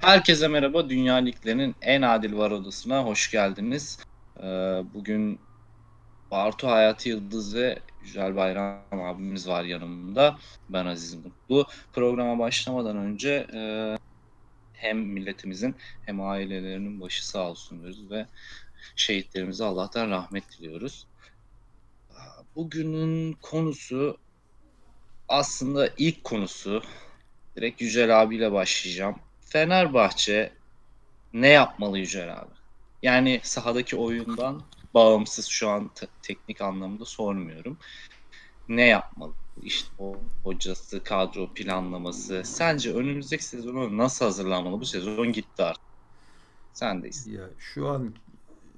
[0.00, 0.88] Herkese merhaba.
[0.88, 3.98] Dünya Liglerinin en adil var odasına hoş geldiniz.
[4.38, 4.42] Ee,
[4.94, 5.40] bugün
[6.30, 10.38] Bartu Hayati Yıldız ve Yücel Bayram abimiz var yanımda.
[10.68, 11.66] Ben Aziz Mutlu.
[11.92, 13.96] Programa başlamadan önce e,
[14.72, 15.76] hem milletimizin
[16.06, 18.26] hem ailelerinin başı sağ olsun diyoruz ve
[18.96, 21.06] şehitlerimize Allah'tan rahmet diliyoruz.
[22.56, 24.18] Bugünün konusu
[25.28, 26.82] aslında ilk konusu.
[27.56, 29.16] Direkt Yücel abiyle başlayacağım.
[29.50, 30.52] Fenerbahçe
[31.32, 32.50] ne yapmalı Yücel abi?
[33.02, 34.62] Yani sahadaki oyundan
[34.94, 37.78] bağımsız şu an te- teknik anlamda sormuyorum.
[38.68, 39.32] Ne yapmalı?
[39.62, 42.42] İşte o hocası, kadro planlaması.
[42.44, 44.80] Sence önümüzdeki sezonu nasıl hazırlanmalı?
[44.80, 45.84] Bu sezon gitti artık.
[46.72, 47.26] Sendeyiz.
[47.26, 48.14] Ya şu an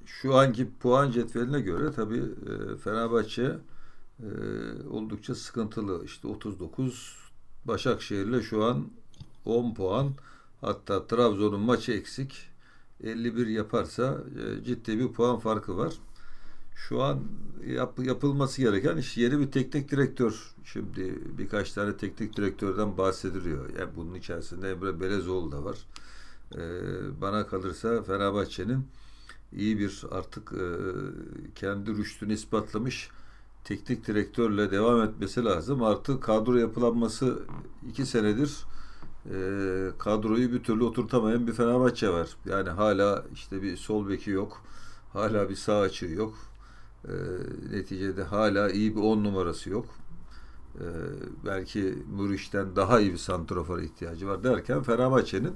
[0.07, 3.52] şu anki puan cetveline göre tabii e, Fenerbahçe
[4.21, 4.29] e,
[4.91, 6.05] oldukça sıkıntılı.
[6.05, 7.16] İşte 39
[7.65, 8.89] Başakşehir'le şu an
[9.45, 10.15] 10 puan.
[10.62, 12.48] Hatta Trabzon'un maçı eksik.
[13.02, 15.95] 51 yaparsa e, ciddi bir puan farkı var.
[16.74, 17.21] Şu an
[17.66, 20.55] yap, yapılması gereken iş yeni bir teknik direktör.
[20.65, 23.79] Şimdi birkaç tane teknik direktörden bahsediliyor.
[23.79, 25.79] Yani bunun içerisinde Emre Belezoğlu da var.
[26.55, 26.60] E,
[27.21, 28.87] bana kalırsa Fenerbahçe'nin
[29.52, 30.65] iyi bir artık e,
[31.55, 33.09] kendi rüştünü ispatlamış
[33.65, 35.83] teknik direktörle devam etmesi lazım.
[35.83, 37.38] Artı kadro yapılanması
[37.88, 38.65] iki senedir
[39.30, 39.37] e,
[39.98, 42.37] kadroyu bir türlü oturtamayan bir Fenerbahçe var.
[42.46, 44.62] Yani hala işte bir sol beki yok.
[45.12, 46.34] Hala bir sağ açığı yok.
[47.04, 47.12] E,
[47.73, 49.87] neticede hala iyi bir on numarası yok.
[50.74, 50.87] E,
[51.46, 55.52] belki Müriş'ten daha iyi bir santrafor ihtiyacı var derken Fenerbahçe'nin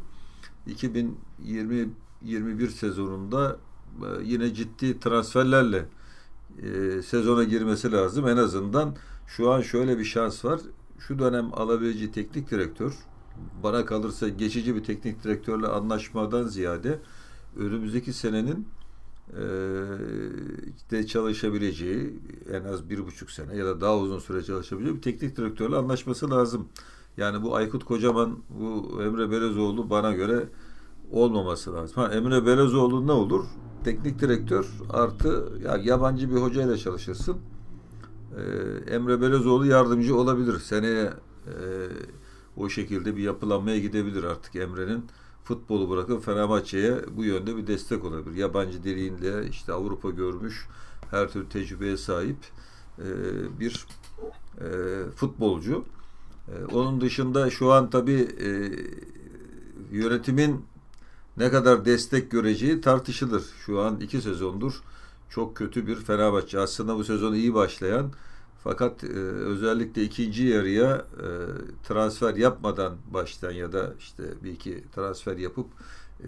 [0.68, 3.56] 2020-21 sezonunda
[4.02, 5.88] e, yine ciddi transferlerle
[6.62, 8.28] e, sezona girmesi lazım.
[8.28, 10.60] En azından şu an şöyle bir şans var.
[10.98, 12.92] Şu dönem alabileceği teknik direktör
[13.62, 16.98] bana kalırsa geçici bir teknik direktörle anlaşmadan ziyade
[17.56, 18.68] önümüzdeki senenin
[19.32, 19.42] e,
[20.90, 22.20] de çalışabileceği
[22.52, 26.30] en az bir buçuk sene ya da daha uzun süre çalışabileceği bir teknik direktörle anlaşması
[26.30, 26.68] lazım.
[27.16, 30.48] Yani bu Aykut Kocaman, bu Emre Belezoğlu bana göre
[31.10, 32.02] olmaması lazım.
[32.02, 33.44] Ha, Emre Belezoğlu ne olur?
[33.84, 37.36] Teknik direktör artı ya yabancı bir hocayla çalışırsın.
[38.36, 40.58] Ee, Emre Belezoğlu yardımcı olabilir.
[40.58, 41.04] Seneye
[41.46, 41.52] e,
[42.56, 45.04] o şekilde bir yapılanmaya gidebilir artık Emre'nin
[45.44, 48.36] futbolu bırakıp Fenerbahçe'ye bu yönde bir destek olabilir.
[48.36, 50.66] Yabancı diliyle işte Avrupa görmüş
[51.10, 52.36] her türlü tecrübeye sahip
[52.98, 53.06] e,
[53.60, 53.86] bir
[54.60, 54.66] e,
[55.16, 55.84] futbolcu.
[56.48, 58.48] E, onun dışında şu an tabii e,
[59.90, 60.64] yönetimin
[61.36, 63.44] ne kadar destek göreceği tartışılır.
[63.66, 64.82] Şu an iki sezondur
[65.30, 66.60] çok kötü bir Fenerbahçe.
[66.60, 68.12] Aslında bu sezon iyi başlayan
[68.66, 69.06] fakat e,
[69.52, 71.28] özellikle ikinci yarıya e,
[71.88, 75.66] transfer yapmadan baştan ya da işte bir iki transfer yapıp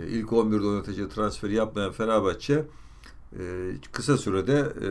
[0.01, 2.65] e, ilk 11'de oynatacağı transferi yapmayan Fenerbahçe
[3.39, 4.91] e, kısa sürede e,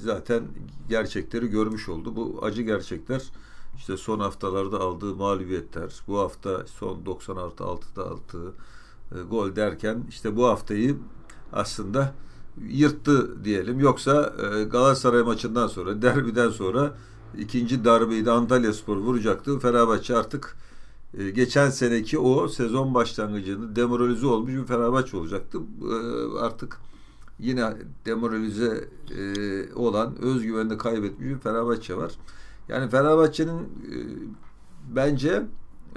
[0.00, 0.42] zaten
[0.88, 2.16] gerçekleri görmüş oldu.
[2.16, 3.22] Bu acı gerçekler
[3.76, 8.54] işte son haftalarda aldığı mağlubiyetler, bu hafta son 96 6'da aldığı
[9.12, 10.96] e, gol derken işte bu haftayı
[11.52, 12.14] aslında
[12.70, 13.80] yırttı diyelim.
[13.80, 16.94] Yoksa e, Galatasaray maçından sonra, derbiden sonra
[17.38, 19.58] ikinci darbeyi de Antalya Spor vuracaktı.
[19.58, 20.56] Fenerbahçe artık
[21.18, 25.58] e, geçen seneki o sezon başlangıcında demoralize olmuş bir Fenerbahçe olacaktı.
[25.58, 26.78] E, artık
[27.38, 27.72] yine
[28.06, 28.88] demoralize
[29.18, 32.12] e, olan, özgüvenini kaybetmiş bir Fenerbahçe var.
[32.68, 33.96] Yani Fenerbahçe'nin e,
[34.94, 35.42] bence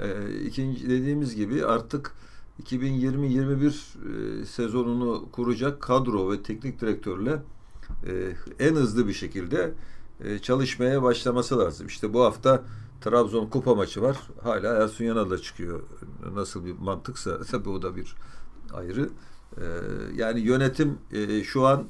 [0.00, 2.12] e, ikinci dediğimiz gibi artık
[2.60, 7.42] 2020-21 e, sezonunu kuracak kadro ve teknik direktörle
[8.06, 9.72] e, en hızlı bir şekilde
[10.24, 11.86] e, çalışmaya başlaması lazım.
[11.86, 12.62] İşte bu hafta
[13.00, 14.16] Trabzon kupa maçı var.
[14.42, 15.82] Hala Ersun Yanal'la çıkıyor.
[16.34, 18.14] Nasıl bir mantıksa tabii o da bir
[18.74, 19.10] ayrı.
[20.14, 20.98] Yani yönetim
[21.44, 21.84] şu an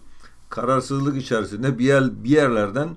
[0.48, 2.88] kararsızlık içerisinde bir yer bir yerlerden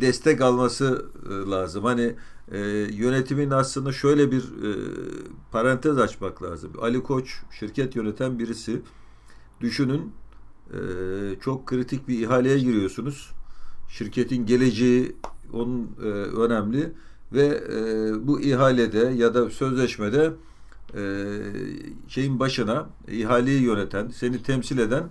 [0.00, 1.06] destek alması
[1.50, 1.84] lazım.
[1.84, 2.14] Hani
[2.52, 2.58] e,
[2.92, 4.70] yönetimin aslında şöyle bir e,
[5.52, 6.72] parantez açmak lazım.
[6.80, 8.82] Ali Koç şirket yöneten birisi.
[9.60, 10.12] Düşünün
[10.72, 10.78] e,
[11.40, 13.30] çok kritik bir ihaleye giriyorsunuz.
[13.88, 15.16] Şirketin geleceği
[15.52, 16.92] onun e, önemli
[17.32, 20.32] ve e, bu ihalede ya da sözleşmede
[20.94, 21.02] e,
[22.08, 25.04] şeyin başına ihaleyi yöneten, seni temsil eden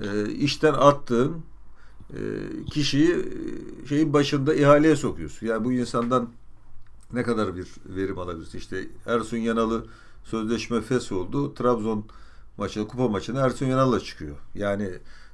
[0.00, 1.36] e, işten attığın
[2.10, 2.20] e,
[2.70, 5.46] kişiyi e, şeyin başında ihaleye sokuyorsun.
[5.46, 6.28] Yani bu insandan
[7.14, 8.58] ne kadar bir verim alabilirsin?
[8.58, 9.84] İşte Ersun Yanal'ı
[10.24, 11.54] sözleşme fes oldu.
[11.54, 12.04] Trabzon
[12.58, 14.36] maçı, kupa maçına Ersun Yanal'la çıkıyor.
[14.54, 14.90] Yani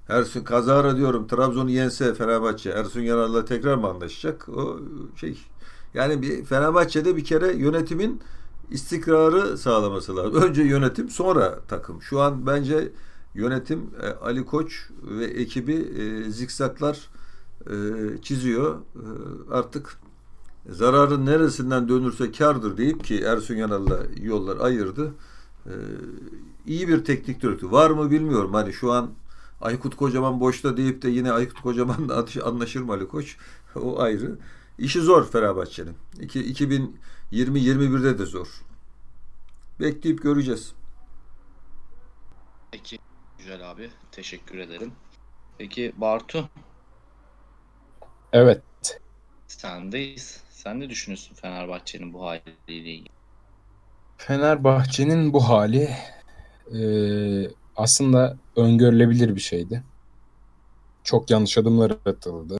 [0.08, 4.48] Ersun kazara diyorum Trabzon'u yense Fenerbahçe Ersun Yanal'la tekrar mı anlaşacak?
[4.48, 4.80] O
[5.16, 5.38] şey
[5.94, 8.20] yani bir Fenerbahçe'de bir kere yönetimin
[8.70, 10.42] istikrarı sağlaması lazım.
[10.42, 12.02] Önce yönetim sonra takım.
[12.02, 12.92] Şu an bence
[13.34, 17.08] yönetim e, Ali Koç ve ekibi e, zikzaklar
[17.66, 17.74] e,
[18.22, 18.74] çiziyor.
[18.74, 19.04] E,
[19.50, 19.98] artık
[20.68, 25.14] zararın neresinden dönürse kardır deyip ki Ersun Yanal'la yollar ayırdı.
[25.66, 25.72] E,
[26.66, 27.70] iyi bir teknik direktör.
[27.70, 28.54] Var mı bilmiyorum.
[28.54, 29.10] Hani şu an
[29.60, 33.36] Aykut Kocaman boşta deyip de yine Aykut Kocaman'la anlaşır mı Ali Koç?
[33.76, 34.38] o ayrı.
[34.78, 35.96] İşi zor Fenerbahçe'nin.
[37.32, 38.62] 2020-21'de de zor.
[39.80, 40.72] Bekleyip göreceğiz.
[42.70, 42.98] Peki
[43.38, 43.90] güzel abi.
[44.12, 44.92] Teşekkür ederim.
[45.58, 46.48] Peki Bartu?
[48.32, 48.62] Evet.
[49.46, 50.49] Sendeyiz.
[50.62, 53.08] Sen ne düşünüyorsun Fenerbahçe'nin bu haliyle ilgili?
[54.16, 55.90] Fenerbahçe'nin bu hali
[56.74, 56.80] e,
[57.76, 59.82] aslında öngörülebilir bir şeydi.
[61.04, 62.58] Çok yanlış adımlar atıldı.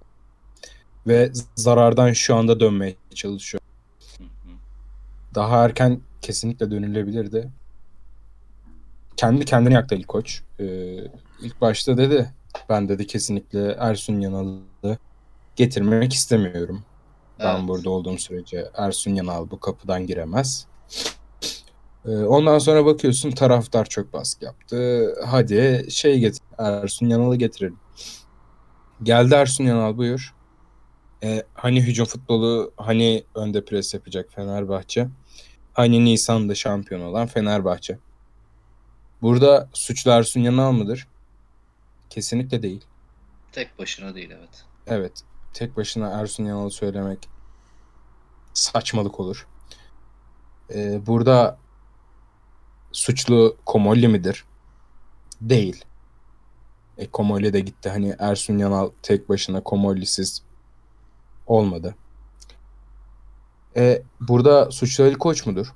[1.07, 3.61] Ve zarardan şu anda dönmeye çalışıyor.
[5.35, 7.51] Daha erken kesinlikle dönülebilirdi.
[9.17, 10.43] Kendi kendine yaktı Ali Koç.
[10.61, 10.65] Ee,
[11.43, 12.31] ilk başta dedi
[12.69, 14.99] ben dedi kesinlikle Ersun Yanal'ı
[15.57, 16.85] getirmek istemiyorum.
[17.41, 17.69] Ben Evet.
[17.69, 20.67] burada olduğum sürece Ersun Yanal bu kapıdan giremez.
[22.07, 25.15] Ee, ondan sonra bakıyorsun taraftar çok baskı yaptı.
[25.27, 27.79] Hadi şey getir, Ersun Yanal'ı getirelim.
[29.03, 30.35] Geldi Ersun Yanal buyur.
[31.23, 35.09] Ee, hani hücum futbolu, hani önde pres yapacak Fenerbahçe.
[35.73, 37.99] Hani Nisan'da şampiyon olan Fenerbahçe.
[39.23, 41.09] Burada suçlu Ersun Yanal mıdır?
[42.11, 42.85] Kesinlikle değil.
[43.53, 44.65] Tek başına değil evet.
[44.87, 45.13] Evet.
[45.53, 47.29] Tek başına Ersun Yanal'ı söylemek
[48.55, 49.47] saçmalık olur.
[50.75, 51.59] Ee, burada
[52.93, 54.45] suçlu Komolli midir?
[55.41, 55.85] Değil.
[56.99, 57.91] E, Komolli de gitti.
[57.91, 60.43] Hani Ersun Yanal tek başına Komolli'siz
[61.47, 61.95] olmadı.
[63.77, 65.75] E, burada suçlu Ali Koç mudur?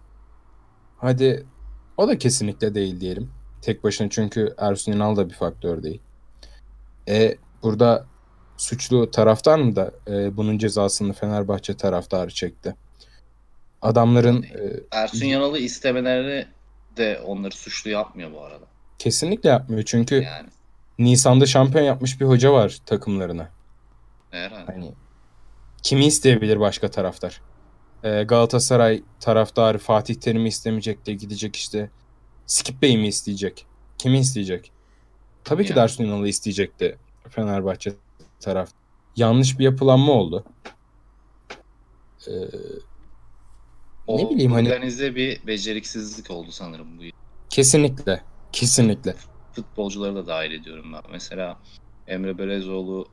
[0.99, 1.47] Hadi
[1.97, 3.31] o da kesinlikle değil diyelim.
[3.63, 6.01] Tek başına çünkü Ersun Yanal da bir faktör değil.
[7.09, 8.07] E, burada
[8.57, 12.77] suçlu taraftar mı da e, bunun cezasını Fenerbahçe taraftarı çekti?
[13.83, 14.49] Adamların e,
[14.93, 16.47] Ersun Yanal'ı istemeleri
[16.97, 18.65] de onları suçlu yapmıyor bu arada.
[18.99, 19.83] kesinlikle yapmıyor.
[19.87, 20.49] Çünkü Yani
[20.99, 23.49] Nisan'da şampiyon yapmış bir hoca var takımlarına.
[24.31, 24.73] herhalde.
[24.73, 24.93] Hani
[25.83, 27.41] kimi isteyebilir başka taraftar?
[28.05, 31.91] Ee, Galatasaray taraftarı Fatih Terim'i istemeyecek de gidecek işte
[32.47, 33.67] Skip Bey mi isteyecek?
[33.99, 34.73] Kimi isteyecek?
[35.45, 35.77] Tabii ki Yani.
[35.77, 36.99] Dersun Yanal'ı isteyecekti
[37.29, 37.93] Fenerbahçe
[38.41, 38.71] taraf.
[39.17, 40.45] Yanlış bir yapılanma oldu.
[42.29, 42.33] Ee,
[44.07, 47.03] O ne bileyim hani organize bir beceriksizlik oldu sanırım bu.
[47.51, 49.15] kesinlikle kesinlikle
[49.53, 51.03] Futbolcuları da dahil ediyorum ben.
[51.13, 51.61] Mesela
[52.07, 53.09] Emre Belezoğlu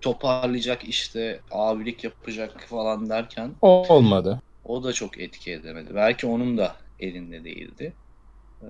[0.00, 4.40] toparlayacak işte abilik yapacak falan derken o olmadı.
[4.64, 5.94] o da çok etki edemedi.
[5.94, 7.96] Belki onun da elinde değildi.
[8.62, 8.66] Ee,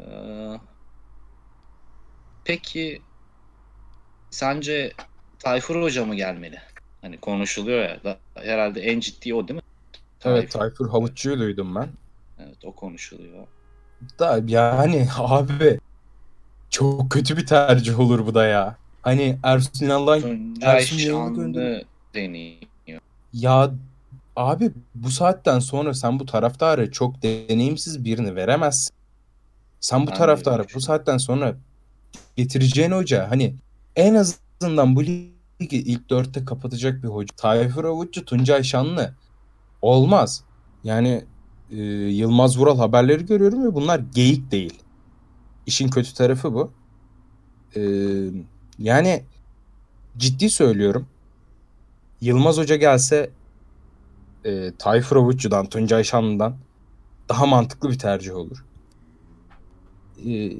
[2.44, 3.02] peki
[4.30, 4.92] sence
[5.42, 6.58] Tayfur Hoca mı gelmeli?
[7.00, 8.04] Hani konuşuluyor ya.
[8.04, 9.62] da- herhalde en ciddi o değil mi?
[10.24, 11.88] Evet Tayfur Havuççu'yu duydum ben.
[12.38, 13.46] Evet o konuşuluyor.
[14.18, 15.78] Da yani abi
[16.70, 18.76] çok kötü bir tercih olur bu da ya.
[19.02, 20.22] Hani Ersun Yanal'dan
[20.62, 21.84] Ersun Yanal'ı gönder-
[22.14, 23.00] deniyor.
[23.32, 23.70] ya
[24.36, 28.94] abi bu saatten sonra sen bu taraftarı çok deneyimsiz birini veremezsin.
[29.80, 31.54] Sen bu Ben taraftarı bu saatten sonra
[32.36, 33.54] getireceğin hoca hani
[33.96, 34.14] en
[34.64, 37.34] azından bu ligi ilk dörtte kapatacak bir hoca.
[37.36, 39.14] Tayfur Avuççu, Tuncay Şanlı
[39.82, 40.44] olmaz.
[40.84, 41.24] Yani
[41.70, 44.82] e, Yılmaz Vural haberleri görüyorum ve bunlar geyik değil.
[45.66, 46.72] İşin kötü tarafı bu.
[47.76, 47.82] E,
[48.78, 49.24] yani
[50.16, 51.06] ciddi söylüyorum.
[52.20, 53.30] Yılmaz Hoca gelse
[54.44, 56.56] e, Tayfur Avuççu'dan, Tuncay Şanlı'dan
[57.28, 58.64] daha mantıklı bir tercih olur.
[60.26, 60.52] E,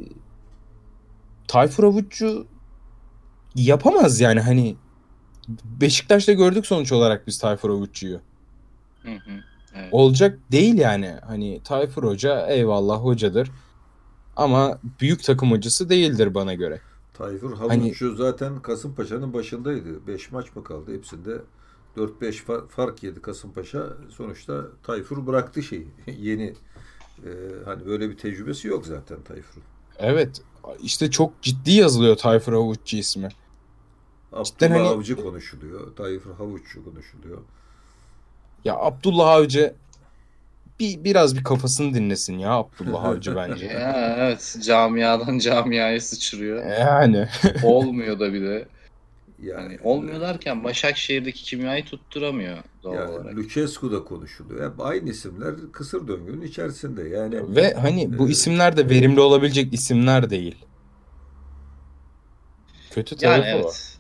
[1.49, 2.47] Tayfur Avuççu
[3.54, 4.76] yapamaz yani hani
[5.64, 7.71] Beşiktaş'ta gördük sonuç olarak biz Tayfur
[9.11, 9.30] hı.
[9.75, 9.88] Evet.
[9.92, 11.14] Olacak değil yani.
[11.26, 13.50] Hani Tayfur Hoca eyvallah hocadır.
[14.37, 16.80] Ama büyük takım hocası değildir bana göre.
[17.14, 20.06] Tayfur Hani- Havuççu zaten Kasımpaşa'nın başındaydı.
[20.06, 20.94] 5 maç mı kaldı?
[20.94, 21.38] Hepsinde
[21.97, 23.87] 4-5 fa- fark yedi Kasımpaşa.
[24.11, 25.88] Sonuçta Tayfur bıraktı şeyi.
[26.18, 26.54] Yeni
[27.18, 27.30] e,
[27.64, 29.62] hani böyle bir tecrübesi yok zaten Tayfur'un.
[29.99, 30.42] Evet.
[30.82, 33.28] işte çok ciddi yazılıyor Tayfur Avuççu ismi.
[34.45, 35.97] Cidden Abdullah hani- Avcı konuşuluyor.
[35.97, 37.39] Tayfur Havuççu konuşuluyor.
[38.65, 39.75] Ya Abdullah Avcı
[40.81, 43.67] bir biraz bir kafasını dinlesin ya Abdullah Avcı bence.
[43.67, 46.67] Ya, evet camiadan camiaya sıçrıyor.
[46.67, 47.29] Yani
[47.62, 48.69] Olmuyor da bir de.
[49.43, 53.37] Yani, hani olmuyor derken Başakşehir'deki kimyayı tutturamıyor doğal yani olarak.
[53.37, 54.73] Lucescu da konuşuluyor.
[54.73, 57.09] Hep aynı isimler kısır döngünün içerisinde.
[57.09, 60.57] Yani ve hani bu e, isimler de verimli olabilecek isimler değil.
[62.91, 63.65] Kötü tarafı yani evet.
[63.65, 63.92] o.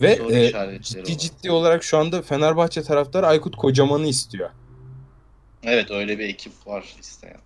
[0.00, 4.50] Ve e, ciddi ciddi olarak şu anda Fenerbahçe taraftarı Aykut Kocaman'ı istiyor.
[5.62, 7.40] Evet öyle bir ekip var isteyen.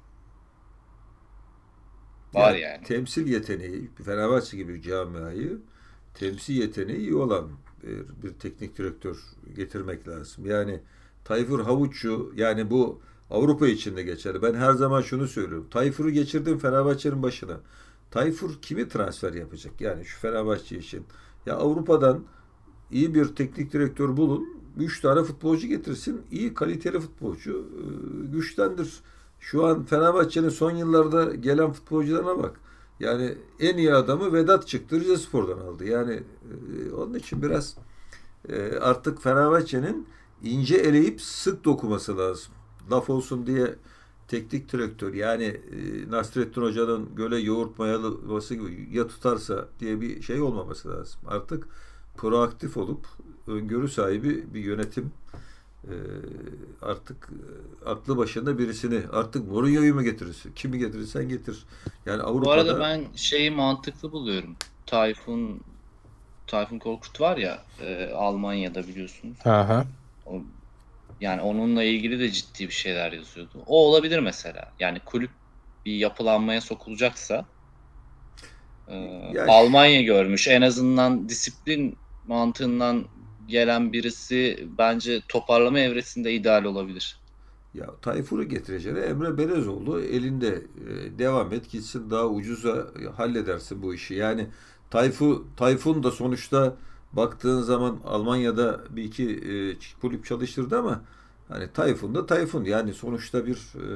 [2.34, 2.60] Var yani.
[2.60, 2.84] yani.
[2.84, 5.58] Temsil yeteneği Fenerbahçe gibi bir camiayı
[6.14, 7.50] temsil yeteneği iyi olan
[7.82, 9.16] bir, bir teknik direktör
[9.56, 10.46] getirmek lazım.
[10.46, 10.80] Yani
[11.24, 14.42] Tayfur Havuççu yani bu Avrupa için de geçerli.
[14.42, 15.68] Ben her zaman şunu söylüyorum.
[15.70, 17.60] Tayfur'u geçirdim Fenerbahçe'nin başına.
[18.10, 19.80] Tayfur kimi transfer yapacak?
[19.80, 21.06] Yani şu Fenerbahçe için.
[21.46, 22.24] Ya Avrupa'dan
[22.90, 24.48] iyi bir teknik direktör bulun.
[24.76, 26.22] Üç tane futbolcu getirsin.
[26.30, 27.52] iyi kaliteli futbolcu.
[27.52, 27.82] E,
[28.26, 29.00] güçlendir.
[29.40, 32.60] Şu an Fenerbahçe'nin son yıllarda gelen futbolcularına bak.
[33.00, 35.84] Yani en iyi adamı Vedat çıktı Rizespor'dan aldı.
[35.84, 37.76] Yani e, onun için biraz
[38.48, 40.06] e, artık Fenerbahçe'nin
[40.42, 42.52] ince eleyip sık dokuması lazım.
[42.90, 43.74] Laf olsun diye
[44.28, 45.60] teknik direktör yani
[46.08, 51.20] Nasrettin Hoca'nın göle yoğurt mayalısı gibi ya tutarsa diye bir şey olmaması lazım.
[51.26, 51.68] Artık
[52.16, 53.06] proaktif olup
[53.46, 55.12] öngörü sahibi bir yönetim
[55.84, 55.94] e,
[56.82, 60.52] artık e, aklı başında birisini artık Mourinho'yu mu getirirsin?
[60.54, 61.64] Kimi getirirsen getir.
[62.06, 62.46] Yani Avrupa'da...
[62.46, 64.56] Bu arada ben şeyi mantıklı buluyorum.
[64.86, 65.60] Tayfun
[66.46, 69.38] Tayfun Korkut var ya e, Almanya'da biliyorsunuz.
[69.44, 69.86] Aha.
[70.26, 70.42] O,
[71.20, 73.62] yani onunla ilgili de ciddi bir şeyler yazıyordu.
[73.66, 74.72] O olabilir mesela.
[74.80, 75.30] Yani kulüp
[75.86, 77.44] bir yapılanmaya sokulacaksa
[78.88, 78.96] e,
[79.32, 80.48] ya, Almanya görmüş.
[80.48, 81.96] En azından disiplin
[82.28, 83.04] mantığından
[83.48, 87.18] gelen birisi bence toparlama evresinde ideal olabilir.
[87.74, 94.14] Ya Tayfur'u getireceğine Emre Belezoğlu elinde e, devam et gitsin daha ucuza halledersin bu işi.
[94.14, 94.46] Yani
[94.90, 96.76] Tayfu Tayfun da sonuçta
[97.12, 101.04] baktığın zaman Almanya'da bir iki e, kulüp çalıştırdı ama
[101.48, 103.86] hani Tayfun da Tayfun yani sonuçta bir e,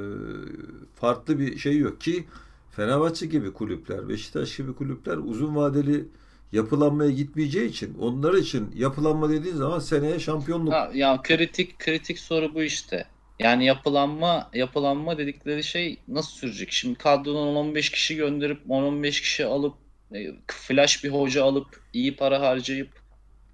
[0.94, 2.24] farklı bir şey yok ki
[2.70, 6.08] Fenerbahçe gibi kulüpler, Beşiktaş gibi kulüpler uzun vadeli
[6.52, 10.72] yapılanmaya gitmeyeceği için onlar için yapılanma dediğin zaman seneye şampiyonluk.
[10.72, 13.06] Ha, ya kritik kritik soru bu işte.
[13.38, 16.72] Yani yapılanma yapılanma dedikleri şey nasıl sürecek?
[16.72, 19.74] Şimdi kadrodan 10-15 kişi gönderip 10-15 kişi alıp
[20.14, 22.88] e, flash bir hoca alıp iyi para harcayıp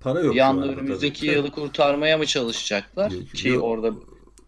[0.01, 0.41] para yok.
[0.41, 3.11] Anda önümüzdeki yılı kurtarmaya mı çalışacaklar?
[3.11, 3.65] Yok, Ki yok.
[3.65, 3.93] orada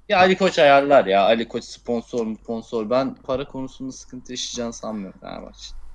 [0.09, 1.23] ya Ali Koç ayarlar ya.
[1.23, 2.91] Ali Koç sponsor mu sponsor.
[2.91, 5.86] Ben para konusunda sıkıntı yaşayacağını sanmıyorum Fenerbahçe.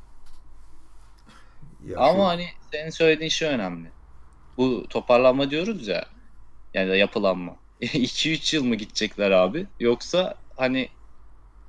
[1.82, 3.94] Ya Ama hani senin söylediğin şey önemli.
[4.58, 6.06] Bu toparlanma diyoruz ya.
[6.74, 7.58] Yani yapılanma.
[7.82, 9.68] 2-3 yıl mı gidecekler abi?
[9.80, 10.90] Yoksa hani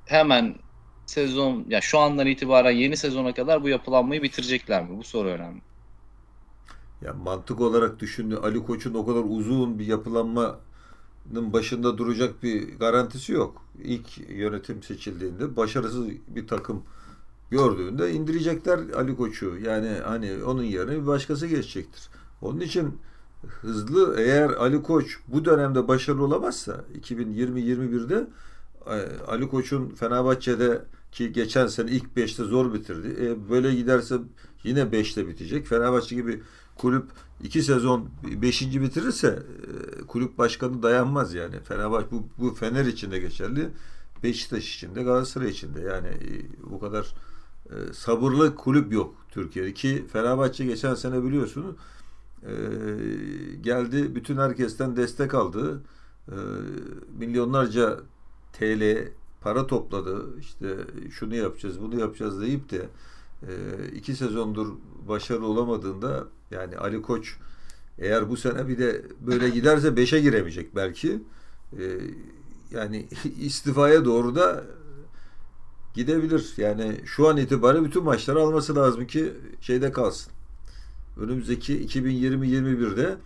[0.05, 0.59] hemen
[1.05, 4.97] sezon ya şu andan itibaren yeni sezona kadar bu yapılanmayı bitirecekler mi?
[4.97, 5.61] Bu soru önemli.
[7.01, 10.59] Ya mantık olarak düşündü Ali Koç'un o kadar uzun bir yapılanmanın
[11.53, 13.67] başında duracak bir garantisi yok.
[13.83, 16.85] İlk yönetim seçildiğinde başarısız bir takım
[17.53, 19.57] gördüğünde indirecekler Ali Koç'u.
[19.65, 22.09] Yani hani onun yerine bir başkası geçecektir.
[22.41, 22.97] Onun için
[23.47, 28.27] hızlı eğer Ali Koç bu dönemde başarılı olamazsa 2020-21'de
[28.87, 30.81] e, Ali Koç'un Fenerbahçe'de
[31.11, 33.25] ki geçen sene ilk 5'te zor bitirdi.
[33.25, 34.17] E, böyle giderse
[34.63, 35.67] yine 5'te bitecek.
[35.67, 36.41] Fenerbahçe gibi
[36.75, 37.05] kulüp
[37.43, 38.09] 2 sezon
[38.41, 38.61] 5.
[38.61, 41.59] bitirirse e, kulüp başkanı dayanmaz yani.
[41.59, 43.69] Fenerbahçe bu, bu Fener için de geçerli.
[44.23, 46.07] Beşiktaş için de Galatasaray için de yani
[46.63, 47.13] bu kadar
[47.69, 51.75] e, sabırlı kulüp yok Türkiye'de ki Fenerbahçe geçen sene biliyorsunuz
[52.43, 52.53] e,
[53.61, 55.81] geldi bütün herkesten destek aldı.
[56.27, 56.35] E,
[57.17, 57.99] milyonlarca
[58.53, 59.07] TL
[59.41, 60.39] para topladı.
[60.39, 60.77] İşte
[61.11, 62.89] şunu yapacağız, bunu yapacağız deyip de
[63.47, 63.51] e,
[63.95, 64.67] iki sezondur
[65.07, 67.37] başarılı olamadığında yani Ali Koç
[67.99, 71.19] eğer bu sene bir de böyle giderse beşe giremeyecek belki.
[71.79, 71.83] E,
[72.71, 73.07] yani
[73.39, 74.63] istifaya doğru da
[75.93, 76.53] gidebilir.
[76.57, 80.33] Yani şu an itibariyle bütün maçları alması lazım ki şeyde kalsın.
[81.17, 83.17] Önümüzdeki 2020-21'de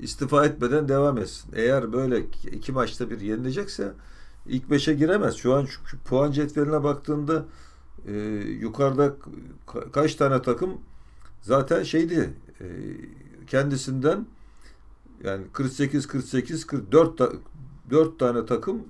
[0.00, 1.50] istifa etmeden devam etsin.
[1.54, 2.20] Eğer böyle
[2.52, 3.92] iki maçta bir yenilecekse
[4.46, 5.36] ilk beşe giremez.
[5.36, 7.44] Şu an şu puan cetveline baktığında
[8.06, 8.12] e,
[8.60, 9.14] yukarıda
[9.66, 10.70] ka- kaç tane takım
[11.42, 12.66] zaten şeydi e,
[13.46, 14.26] kendisinden
[15.24, 17.32] yani 48 48 44 ta,
[17.90, 18.82] 4 tane takım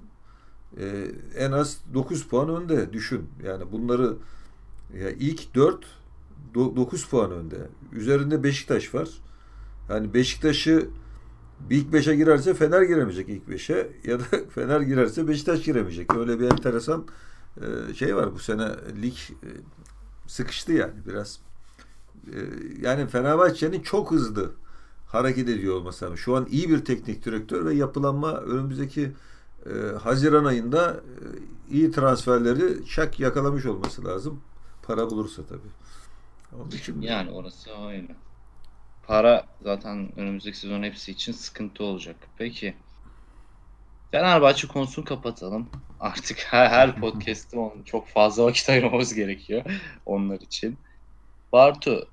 [0.77, 3.29] e, en az 9 puan önde düşün.
[3.45, 4.17] Yani bunları
[5.01, 5.85] ya ilk 4
[6.55, 7.57] 9 puan önde.
[7.93, 9.09] Üzerinde Beşiktaş var.
[9.89, 10.89] Yani Beşiktaş'ı
[11.71, 16.17] ilk 5'e girerse Fener giremeyecek ilk 5'e ya da Fener girerse Beşiktaş giremeyecek.
[16.17, 17.07] Öyle bir enteresan
[17.57, 18.69] e, şey var bu sene
[19.03, 19.49] lig e,
[20.27, 21.41] sıkıştı yani biraz.
[22.27, 22.39] E,
[22.81, 24.51] yani Fenerbahçe'nin çok hızlı
[25.07, 26.19] hareket ediyor olması lazım.
[26.19, 29.13] Şu an iyi bir teknik direktör ve yapılanma önümüzdeki
[29.67, 34.41] e, Haziran ayında e, iyi transferleri şak yakalamış olması lazım.
[34.83, 35.71] Para bulursa tabii.
[36.57, 38.09] Onun için yani orası aynı.
[39.07, 42.17] Para zaten önümüzdeki sezon hepsi için sıkıntı olacak.
[42.39, 42.75] Peki.
[44.11, 45.69] Fenerbahçe konusunu kapatalım.
[46.01, 49.63] Artık her, her podcast'te çok fazla vakit ayırmamız gerekiyor
[50.07, 50.79] onlar için.
[51.53, 52.09] Bartu,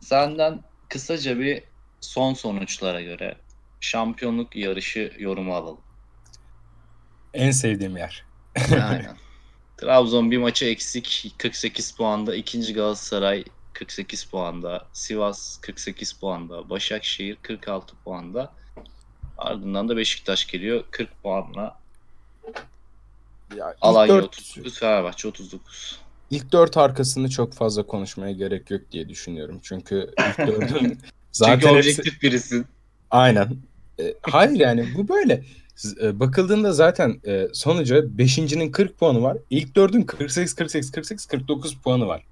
[0.00, 1.62] senden kısaca bir
[2.00, 3.36] son sonuçlara göre
[3.80, 5.80] şampiyonluk yarışı yorumu alalım.
[7.34, 8.24] En sevdiğim yer.
[8.70, 9.16] Aynen.
[9.76, 12.34] Trabzon bir maçı eksik 48 puanda.
[12.34, 14.86] ikinci Galatasaray 48 puanda.
[14.92, 16.70] Sivas 48 puanda.
[16.70, 18.52] Başakşehir 46 puanda.
[19.38, 21.78] Ardından da Beşiktaş geliyor 40 puanla.
[23.56, 25.98] Ya Alanya 4, 39, Fenerbahçe 39.
[26.30, 29.60] İlk dört arkasını çok fazla konuşmaya gerek yok diye düşünüyorum.
[29.62, 30.98] Çünkü ilk dördün
[31.32, 32.22] zaten Çünkü objektif hepsi...
[32.22, 32.66] birisin.
[33.10, 33.56] Aynen.
[34.00, 35.44] E, hayır yani bu böyle.
[36.02, 39.36] E, bakıldığında zaten e, sonuca 5.'nin 40 puanı var.
[39.50, 42.24] İlk 4'ün 48, 48, 48, 49 puanı var.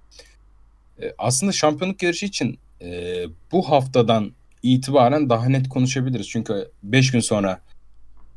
[1.03, 3.23] E, aslında şampiyonluk yarışı için e,
[3.53, 6.29] bu haftadan itibaren daha net konuşabiliriz.
[6.29, 7.61] Çünkü 5 gün sonra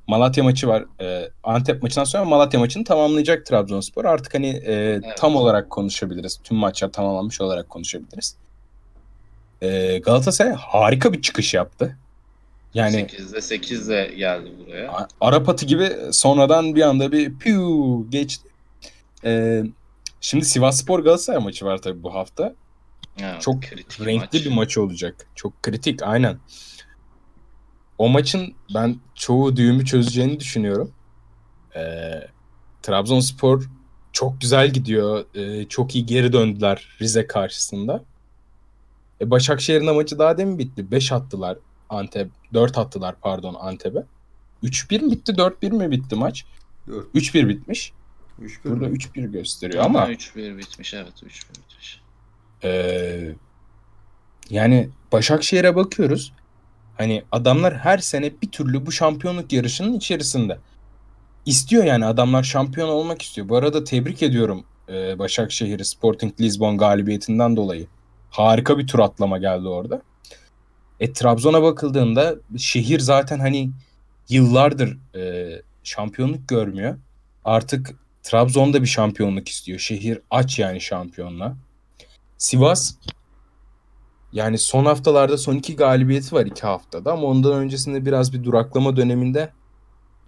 [0.07, 0.85] Malatya maçı var.
[1.01, 4.05] E, Antep maçından sonra Malatya maçını tamamlayacak Trabzonspor.
[4.05, 5.17] Artık hani e, evet.
[5.17, 6.39] tam olarak konuşabiliriz.
[6.43, 8.35] Tüm maçlar tamamlanmış olarak konuşabiliriz.
[9.61, 11.97] E, Galatasaray harika bir çıkış yaptı.
[12.73, 15.07] Yani 8'de 8'de geldi buraya.
[15.21, 18.49] Arap atı gibi sonradan bir anda bir piu geçti.
[19.23, 19.63] Ee,
[20.21, 22.55] şimdi Sivas Spor Galatasaray maçı var tabii bu hafta.
[23.21, 23.63] Evet, Çok
[24.05, 24.45] renkli maç.
[24.45, 25.27] bir maç olacak.
[25.35, 26.37] Çok kritik aynen.
[27.97, 30.91] O maçın ben çoğu düğümü çözeceğini düşünüyorum.
[31.75, 32.11] Ee,
[32.81, 33.69] Trabzonspor
[34.13, 35.25] çok güzel gidiyor.
[35.35, 38.03] Ee, çok iyi geri döndüler Rize karşısında.
[39.21, 40.91] E, Başakşehir'in maçı daha demin bitti.
[40.91, 41.57] 5 attılar
[41.89, 42.29] Antep.
[42.53, 44.03] 4 attılar pardon Antep'e.
[44.63, 46.45] 3-1 mi bitti 4-1 mi bitti maç?
[46.87, 47.93] 3-1 bitmiş.
[48.41, 50.11] 3-1 Burada 3-1 gösteriyor ama.
[50.11, 52.01] 3-1 bitmiş evet 3-1 bitmiş.
[52.63, 53.31] Ee,
[54.49, 56.33] yani Başakşehir'e bakıyoruz.
[56.97, 60.59] Hani adamlar her sene bir türlü bu şampiyonluk yarışının içerisinde.
[61.45, 63.49] İstiyor yani adamlar şampiyon olmak istiyor.
[63.49, 67.87] Bu arada tebrik ediyorum e, Başakşehir'i Sporting Lisbon galibiyetinden dolayı.
[68.29, 70.01] Harika bir tur atlama geldi orada.
[70.99, 73.71] E Trabzon'a bakıldığında şehir zaten hani
[74.29, 76.97] yıllardır e, şampiyonluk görmüyor.
[77.45, 79.79] Artık Trabzon'da bir şampiyonluk istiyor.
[79.79, 81.55] Şehir aç yani şampiyonla.
[82.37, 82.95] Sivas
[84.33, 88.95] yani son haftalarda son iki galibiyeti var iki haftada ama ondan öncesinde biraz bir duraklama
[88.95, 89.49] döneminde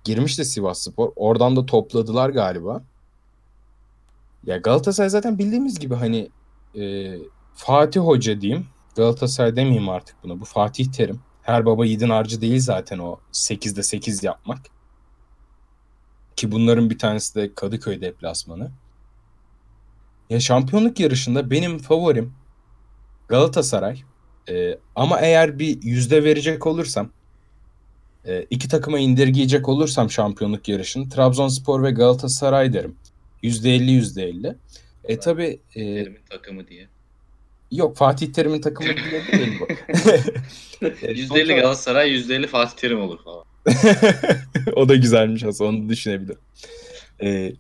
[0.04, 1.12] girmişti Sivas Spor.
[1.16, 2.84] Oradan da topladılar galiba.
[4.46, 6.30] Ya Galatasaray zaten bildiğimiz gibi hani
[6.76, 7.16] e,
[7.54, 8.68] Fatih Hoca diyeyim.
[8.96, 10.40] Galatasaray demeyeyim artık buna.
[10.40, 11.20] Bu Fatih Terim.
[11.42, 14.60] Her baba yiğidin harcı değil zaten o 8'de 8 yapmak.
[16.36, 18.72] Ki bunların bir tanesi de Kadıköy deplasmanı.
[20.30, 22.34] Ya şampiyonluk yarışında benim favorim
[23.28, 24.02] Galatasaray.
[24.50, 27.10] Ee, ama eğer bir yüzde verecek olursam
[28.26, 32.96] e, iki takıma indirgeyecek olursam şampiyonluk yarışını Trabzonspor ve Galatasaray derim.
[33.44, 34.56] Yüzde elli yüzde elli.
[35.04, 36.88] E tabi e, takımı diye.
[37.72, 39.68] Yok Fatih Terim'in takımı bile değil bu.
[40.86, 43.44] %50 Galatasaray, %50 Fatih Terim olur falan.
[44.76, 46.40] o da güzelmiş aslında onu düşünebilirim.
[47.24, 47.54] Ee,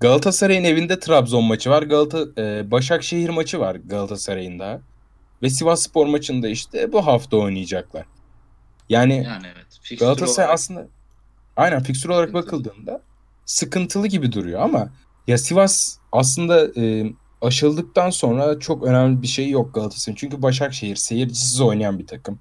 [0.00, 1.82] Galatasaray'ın evinde Trabzon maçı var.
[1.82, 4.80] Galata e, Başakşehir maçı var Galatasaray'ın da.
[5.42, 8.04] Ve Sivas Spor maçında işte bu hafta oynayacaklar.
[8.88, 10.00] Yani, yani evet.
[10.00, 10.54] Galatasaray olarak...
[10.54, 10.88] aslında
[11.56, 13.02] aynen fikstür olarak bakıldığında
[13.46, 14.88] sıkıntılı gibi duruyor ama
[15.26, 17.12] ya Sivas aslında e,
[17.42, 20.16] aşıldıktan sonra çok önemli bir şey yok Galatasaray'ın.
[20.16, 22.38] Çünkü Başakşehir seyircisiz oynayan bir takım.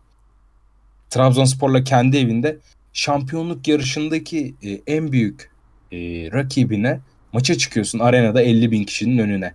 [1.09, 2.59] Trabzonspor'la kendi evinde
[2.93, 5.51] şampiyonluk yarışındaki e, en büyük
[5.91, 5.97] e,
[6.31, 6.99] rakibine
[7.33, 9.53] maça çıkıyorsun arenada 50 bin kişinin önüne.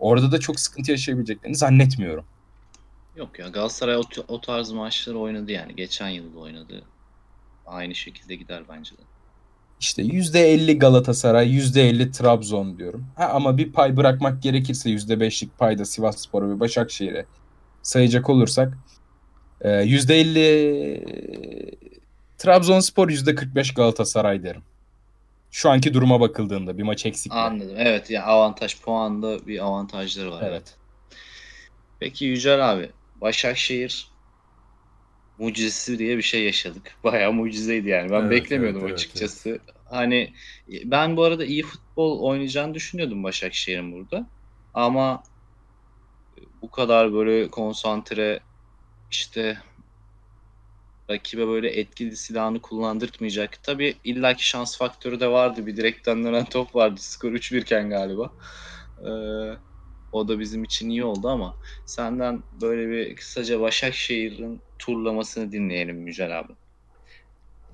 [0.00, 2.24] Orada da çok sıkıntı yaşayabileceklerini zannetmiyorum.
[3.16, 3.96] Yok ya Galatasaray
[4.28, 5.76] o, tarz maçları oynadı yani.
[5.76, 6.84] Geçen yıl da oynadı.
[7.66, 9.02] Aynı şekilde gider bence de.
[9.80, 13.06] İşte %50 Galatasaray, %50 Trabzon diyorum.
[13.16, 17.26] Ha, ama bir pay bırakmak gerekirse %5'lik payda Sivasspor ve Başakşehir'e
[17.82, 18.78] sayacak olursak
[19.60, 21.00] %50 e,
[22.38, 24.62] Trabzonspor %45 Galatasaray derim.
[25.50, 27.32] Şu anki duruma bakıldığında bir maç eksik.
[27.32, 27.74] Anladım.
[27.78, 30.42] Evet yani avantaj puanda bir avantajları var.
[30.46, 30.74] Evet.
[32.00, 34.08] Peki Yücel abi Başakşehir
[35.38, 36.96] mucizesi diye bir şey yaşadık.
[37.04, 38.10] Bayağı mucizeydi yani.
[38.10, 39.48] Ben evet, beklemiyordum evet, açıkçası.
[39.48, 39.76] Evet, evet.
[39.84, 40.32] Hani
[40.84, 44.30] ben bu arada iyi futbol oynayacağını düşünüyordum Başakşehir'in burada.
[44.74, 45.22] Ama
[46.62, 48.40] bu kadar böyle konsantre
[49.10, 49.58] işte
[51.10, 53.62] rakibe böyle etkili silahını kullandırtmayacak.
[53.62, 55.66] Tabii illaki şans faktörü de vardı.
[55.66, 57.00] Bir direkten dönen top vardı.
[57.00, 58.30] Skor 3-1 iken galiba.
[58.98, 59.10] Ee,
[60.12, 66.38] o da bizim için iyi oldu ama senden böyle bir kısaca Başakşehir'in turlamasını dinleyelim Mücel
[66.38, 66.52] abi.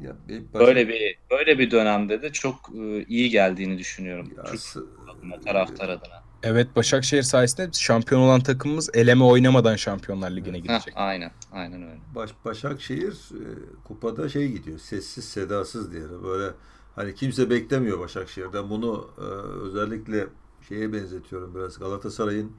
[0.01, 0.66] Ya, bir Başak...
[0.66, 4.33] Böyle bir böyle bir dönemde de çok e, iyi geldiğini düşünüyorum.
[4.37, 4.61] Ya, Türk
[5.09, 6.23] adına, taraftar adına.
[6.42, 10.95] Evet Başakşehir sayesinde şampiyon olan takımımız eleme oynamadan Şampiyonlar Ligi'ne Heh, gidecek.
[10.97, 12.01] aynen, aynen öyle.
[12.14, 13.45] Baş, Başakşehir e,
[13.85, 14.79] kupada şey gidiyor.
[14.79, 16.03] Sessiz sedasız diye.
[16.25, 16.53] Böyle
[16.95, 18.71] hani kimse beklemiyor Başakşehir'den.
[18.71, 19.23] Bunu e,
[19.66, 20.27] özellikle
[20.68, 21.79] şeye benzetiyorum biraz.
[21.79, 22.53] Galatasaray'ın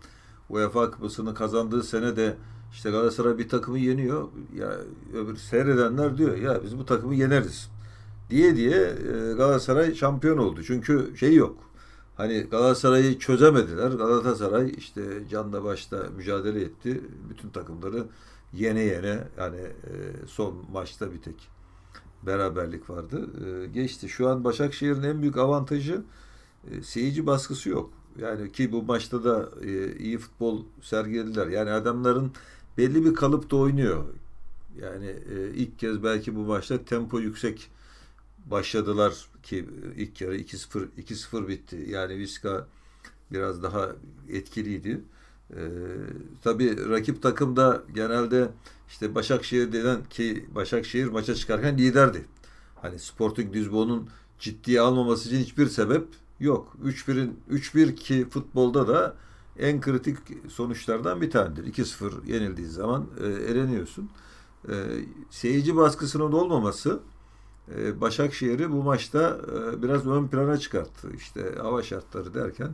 [0.49, 2.37] UEFA Kupası'nı kazandığı sene de
[2.73, 4.27] işte Galatasaray bir takımı yeniyor.
[4.55, 4.77] Ya
[5.13, 7.69] öbür seyredenler diyor ya biz bu takımı yeneriz.
[8.29, 10.63] Diye diye e, Galatasaray şampiyon oldu.
[10.63, 11.57] Çünkü şey yok.
[12.17, 13.91] Hani Galatasaray'ı çözemediler.
[13.91, 17.01] Galatasaray işte canla başla mücadele etti.
[17.29, 18.05] Bütün takımları
[18.53, 19.93] yene yene yani e,
[20.27, 21.49] son maçta bir tek
[22.23, 23.29] beraberlik vardı.
[23.45, 24.09] E, geçti.
[24.09, 26.03] Şu an Başakşehir'in en büyük avantajı
[26.71, 27.93] e, seyirci baskısı yok.
[28.21, 31.47] Yani ki bu maçta da e, iyi futbol sergilediler.
[31.47, 32.31] Yani adamların
[32.77, 34.03] belli bir kalıpta oynuyor.
[34.81, 37.69] Yani e, ilk kez belki bu maçta tempo yüksek
[38.45, 39.65] başladılar ki
[39.97, 41.85] ilk yarı 2-0 2-0 bitti.
[41.89, 42.67] Yani Viska
[43.31, 43.89] biraz daha
[44.29, 45.01] etkiliydi.
[45.51, 45.57] Ee,
[46.43, 48.49] tabii rakip takım da genelde
[48.89, 52.25] işte Başakşehir denen ki Başakşehir maça çıkarken liderdi.
[52.75, 56.07] Hani Sporting Lisbon'un ciddiye almaması için hiçbir sebep
[56.39, 56.73] yok.
[56.83, 59.15] 3-1'in 3-1 ki futbolda da
[59.59, 60.17] en kritik
[60.49, 61.73] sonuçlardan bir tanedir.
[61.73, 64.09] 2-0 yenildiği zaman e, eleniyorsun.
[64.69, 64.73] E,
[65.29, 66.99] seyirci baskısının olmaması
[67.75, 71.07] e, Başakşehir'i bu maçta e, biraz ön plana çıkarttı.
[71.15, 72.71] İşte hava şartları derken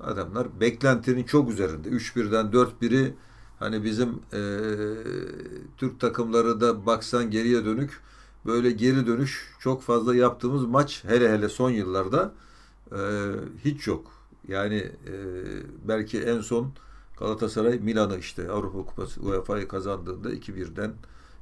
[0.00, 1.88] adamlar beklentinin çok üzerinde.
[1.88, 3.14] 3-1'den 4-1'i
[3.58, 4.40] hani bizim e,
[5.76, 8.00] Türk takımları da baksan geriye dönük
[8.46, 12.32] böyle geri dönüş çok fazla yaptığımız maç hele hele son yıllarda
[12.92, 12.98] e,
[13.64, 14.12] hiç yok.
[14.48, 15.14] Yani e,
[15.88, 16.72] belki en son
[17.18, 20.92] Galatasaray Milan'ı işte Avrupa Kupası UEFA'yı kazandığında 2-1'den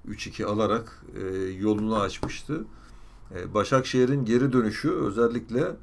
[0.09, 2.65] 3-2 alarak e, yolunu açmıştı.
[3.35, 5.77] E, Başakşehir'in geri dönüşü özellikle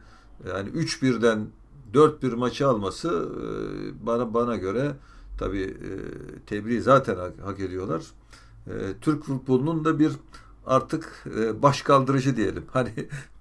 [0.47, 1.47] yani 3-1'den
[1.93, 4.95] 4-1 maçı alması e, bana bana göre
[5.37, 5.91] tabii e,
[6.45, 8.03] tebriği zaten hak, hak ediyorlar.
[8.67, 10.11] E, Türk futbolunun da bir
[10.65, 12.63] artık e, baş kaldırıcı diyelim.
[12.73, 12.91] Hani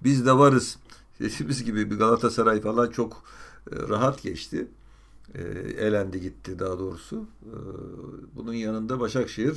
[0.03, 0.77] biz de varız.
[1.19, 3.23] Sesimiz gibi bir Galatasaray falan çok
[3.71, 4.67] e, rahat geçti.
[5.35, 5.41] E,
[5.85, 7.25] elendi gitti daha doğrusu.
[7.43, 7.53] E,
[8.35, 9.55] bunun yanında Başakşehir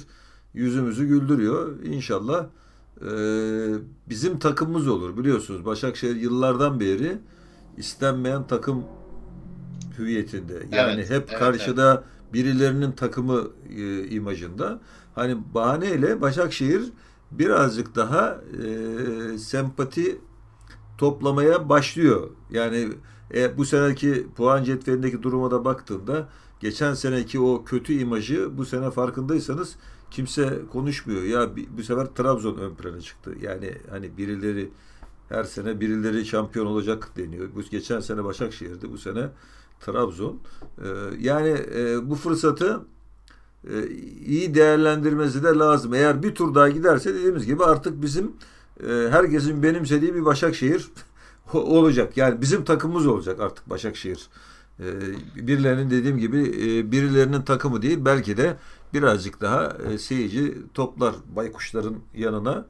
[0.54, 1.80] yüzümüzü güldürüyor.
[1.82, 2.46] İnşallah
[3.00, 3.10] e,
[4.08, 5.16] bizim takımımız olur.
[5.16, 7.18] Biliyorsunuz Başakşehir yıllardan beri
[7.76, 8.84] istenmeyen takım
[9.98, 10.54] hüviyetinde.
[10.72, 14.80] Yani Evet, hep evet, karşıda birilerinin takımı e, imajında.
[15.14, 16.82] Hani bahaneyle Başakşehir
[17.30, 20.18] birazcık daha e, sempati
[21.02, 22.30] toplamaya başlıyor.
[22.50, 22.88] Yani
[23.34, 26.28] e, bu seneki puan cetvelindeki duruma da baktığında
[26.60, 29.76] geçen seneki o kötü imajı bu sene farkındaysanız
[30.10, 31.22] kimse konuşmuyor.
[31.22, 33.34] Ya bu sefer Trabzon ön plana çıktı.
[33.40, 34.70] Yani hani birileri
[35.28, 37.48] her sene birileri şampiyon olacak deniyor.
[37.54, 39.28] Bu geçen sene Başakşehir'di, bu sene
[39.80, 40.38] Trabzon.
[40.78, 40.88] Ee,
[41.18, 42.80] yani e, bu fırsatı
[43.70, 43.88] e,
[44.26, 45.94] iyi değerlendirmesi de lazım.
[45.94, 48.32] Eğer bir tur daha giderse dediğimiz gibi artık bizim
[49.10, 50.88] herkesin benimsediği bir Başakşehir
[51.52, 52.16] olacak.
[52.16, 54.28] Yani bizim takımımız olacak artık Başakşehir.
[54.80, 54.86] E,
[55.46, 58.56] birilerinin dediğim gibi e, birilerinin takımı değil belki de
[58.94, 62.66] birazcık daha e, seyirci toplar baykuşların yanına.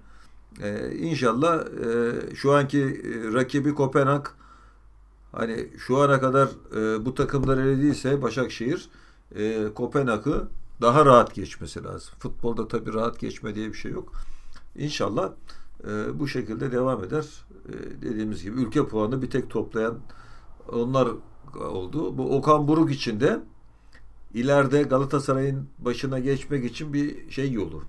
[0.63, 3.03] E, inşallah e, şu anki
[3.35, 4.27] rakibi Kopenhag
[5.33, 6.49] hani şu ana kadar
[7.05, 8.89] bu takımlar elediyse Başakşehir
[9.75, 10.49] Kopenhag'ı
[10.81, 12.15] daha rahat geçmesi lazım.
[12.19, 14.13] Futbolda tabii rahat geçme diye bir şey yok.
[14.77, 15.33] İnşallah
[15.89, 17.25] e, bu şekilde devam eder.
[17.69, 19.99] E, dediğimiz gibi ülke puanı bir tek toplayan
[20.73, 21.09] onlar
[21.61, 22.19] oldu.
[22.19, 23.41] Bu Okan Buruk için de
[24.35, 27.83] ileride Galatasaray'ın başına geçmek için bir şey yolu.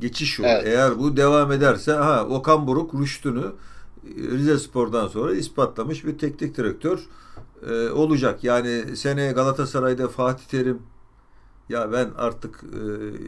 [0.00, 0.48] Geçiş yolu.
[0.48, 0.66] Evet.
[0.66, 3.44] Eğer bu devam ederse ha Okan Buruk rüştünü
[4.06, 6.98] Rize Spor'dan sonra ispatlamış bir teknik direktör
[7.70, 8.44] e, olacak.
[8.44, 10.82] Yani seneye Galatasaray'da Fatih Terim
[11.68, 12.80] ya ben artık e,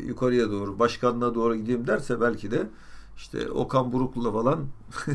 [0.07, 2.67] yukarıya doğru başkanlığa doğru gideyim derse belki de
[3.17, 4.67] işte Okan Buruk'la falan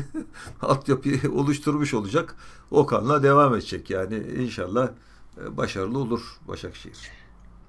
[0.62, 2.36] altyapıyı oluşturmuş olacak.
[2.70, 4.90] Okan'la devam edecek yani inşallah
[5.40, 6.98] e, başarılı olur Başakşehir.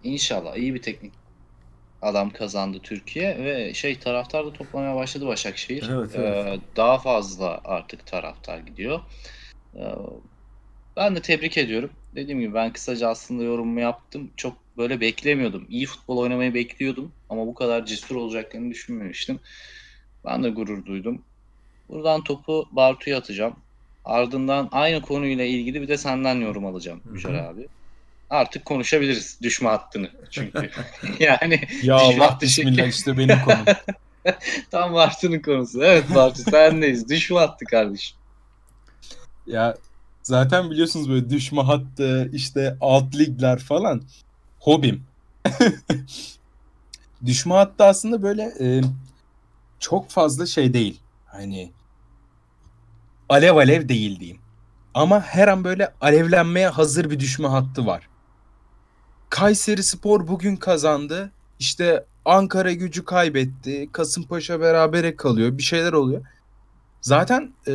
[0.04, 1.14] İnşallah iyi bir teknik
[2.02, 5.90] adam kazandı Türkiye ve şey taraftar da toplamaya başladı Başakşehir.
[5.92, 6.46] Evet, evet.
[6.46, 9.00] Ee, daha fazla artık taraftar gidiyor.
[9.76, 9.82] Ee,
[10.98, 11.90] ben de tebrik ediyorum.
[12.16, 14.32] dediğim gibi ben kısaca aslında yorumumu yaptım.
[14.38, 15.66] Çok böyle beklemiyordum.
[15.70, 19.40] İyi futbol oynamayı bekliyordum ama bu kadar cesur olacaklarını düşünmemiştim.
[20.26, 21.22] Ben de gurur duydum.
[21.90, 23.56] Buradan topu Bartu'ya atacağım.
[24.06, 27.68] Ardından aynı konuyla ilgili bir de senden yorum alacağım Yücel abi.
[28.30, 30.70] Artık konuşabiliriz düşme hattını çünkü.
[31.20, 31.54] yani
[31.84, 33.66] Ya düşme Allah hattı bismillah şekli- işte benim konum.
[34.72, 35.84] Tam Bartu'nun konusu.
[35.84, 37.10] Evet Bartu sendeyiz.
[37.10, 38.18] Düşme hattı kardeşim.
[39.48, 39.78] Ya
[40.24, 44.02] zaten biliyorsunuz böyle düşme hattı işte alt ligler falan
[44.60, 45.04] hobim.
[47.26, 48.82] düşme hattı aslında böyle e,
[49.82, 51.00] çok fazla şey değil.
[51.26, 51.72] Hani
[53.30, 54.42] alev alev değil diyeyim.
[54.94, 58.10] Ama her an böyle alevlenmeye hazır bir düşme hattı var.
[59.30, 61.32] Kayseri Spor bugün kazandı.
[61.60, 63.90] İşte Ankara gücü kaybetti.
[63.92, 65.58] Kasımpaşa berabere kalıyor.
[65.58, 66.26] Bir şeyler oluyor.
[67.02, 67.74] Zaten e,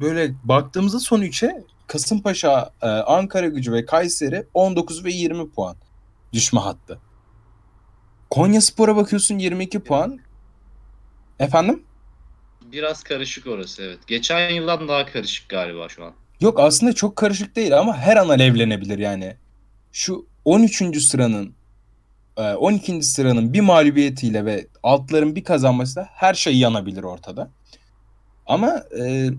[0.00, 5.76] böyle baktığımızda son üçe Kasımpaşa, e, Ankara gücü ve Kayseri 19 ve 20 puan
[6.32, 6.98] düşme hattı.
[8.30, 10.20] Konya Spor'a bakıyorsun 22 puan.
[11.40, 11.82] Efendim?
[12.72, 13.98] Biraz karışık orası evet.
[14.06, 16.12] Geçen yıldan daha karışık galiba şu an.
[16.40, 19.36] Yok aslında çok karışık değil ama her an alevlenebilir yani.
[19.92, 21.02] Şu 13.
[21.02, 21.54] sıranın
[22.36, 23.02] e, 12.
[23.02, 27.50] sıranın bir mağlubiyetiyle ve altların bir kazanmasıyla her şey yanabilir ortada.
[28.46, 29.30] Ama e,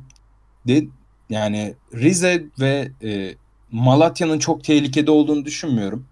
[0.67, 0.83] de,
[1.29, 3.35] yani Rize ve e,
[3.71, 6.05] Malatya'nın çok tehlikede olduğunu düşünmüyorum.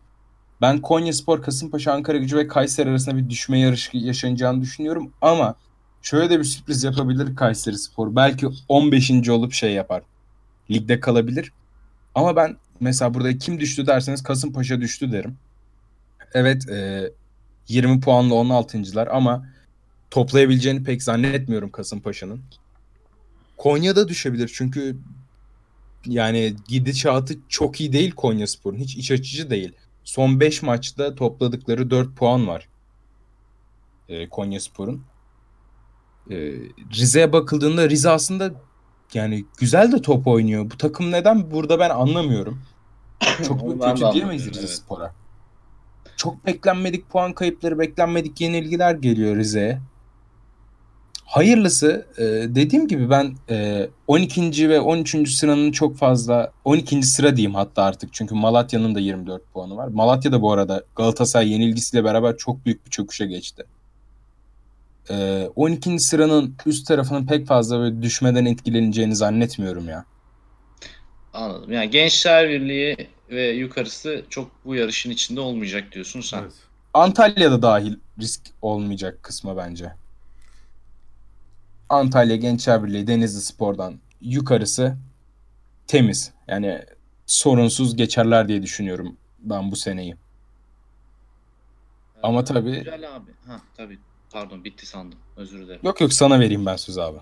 [0.62, 5.56] Ben Konyaspor, Kasımpaşa, Ankara Gücü ve Kayseri arasında bir düşme yarışı yaşanacağını düşünüyorum ama
[6.02, 8.16] şöyle de bir sürpriz yapabilir Kayseri Spor.
[8.16, 9.30] Belki 15.
[9.30, 10.04] olup şey yapar.
[10.72, 11.52] Ligde kalabilir.
[12.16, 15.38] Ama ben mesela burada kim düştü derseniz Kasımpaşa düştü derim.
[16.34, 17.12] Evet e,
[17.68, 19.46] 20 puanla 16.lar ama
[20.12, 22.42] toplayabileceğini pek zannetmiyorum Kasımpaşa'nın.
[23.58, 24.98] Konya'da düşebilir çünkü
[26.06, 28.78] yani gidişatı çok iyi değil Konyaspor'un.
[28.78, 29.74] Hiç iç açıcı değil.
[30.04, 32.68] Son 5 maçta topladıkları 4 puan var.
[34.10, 35.04] E, Konyaspor'un.
[36.30, 36.36] E,
[36.94, 38.52] Rize'ye bakıldığında Rize aslında
[39.14, 40.72] yani güzel de top oynuyor.
[40.72, 42.62] Bu takım neden burada ben anlamıyorum.
[43.48, 44.70] Çok kötü diyemeyiz Rize evet.
[44.70, 45.14] Spor'a.
[46.18, 49.80] Çok beklenmedik puan kayıpları, beklenmedik yenilgiler geliyor Rize'ye.
[51.26, 52.24] Hayırlısı e,
[52.56, 54.70] dediğim gibi ben e, 12.
[54.70, 55.30] ve 13.
[55.30, 57.04] sıranın çok fazla 12.
[57.04, 59.88] sıra diyeyim hatta artık çünkü Malatya'nın da 24 puanı var.
[59.88, 63.64] Malatya da bu arada Galatasaray yenilgisiyle beraber çok büyük bir çöküşe geçti.
[65.10, 66.00] E, 12.
[66.00, 70.06] sıranın üst tarafının pek fazla böyle düşmeden etkileneceğini zannetmiyorum ya.
[71.34, 71.72] Anladım.
[71.72, 72.98] Yani Gençler Birliği
[73.30, 76.42] ve yukarısı çok bu yarışın içinde olmayacak diyorsun sen.
[76.42, 76.54] Evet.
[76.94, 79.94] Antalya'da dahil risk olmayacak kısma bence.
[81.90, 84.96] Antalya Gençler Birliği Denizli Spor'dan yukarısı
[85.88, 86.32] temiz.
[86.48, 86.82] Yani
[87.26, 90.16] sorunsuz geçerler diye düşünüyorum ben bu seneyi.
[92.24, 93.32] Ama tabii- Güzel abi.
[93.48, 94.00] Ha tabii.
[94.32, 95.20] Pardon bitti sandım.
[95.38, 95.82] Özür dilerim.
[95.84, 97.20] Yok yok sana vereyim ben sözü abi.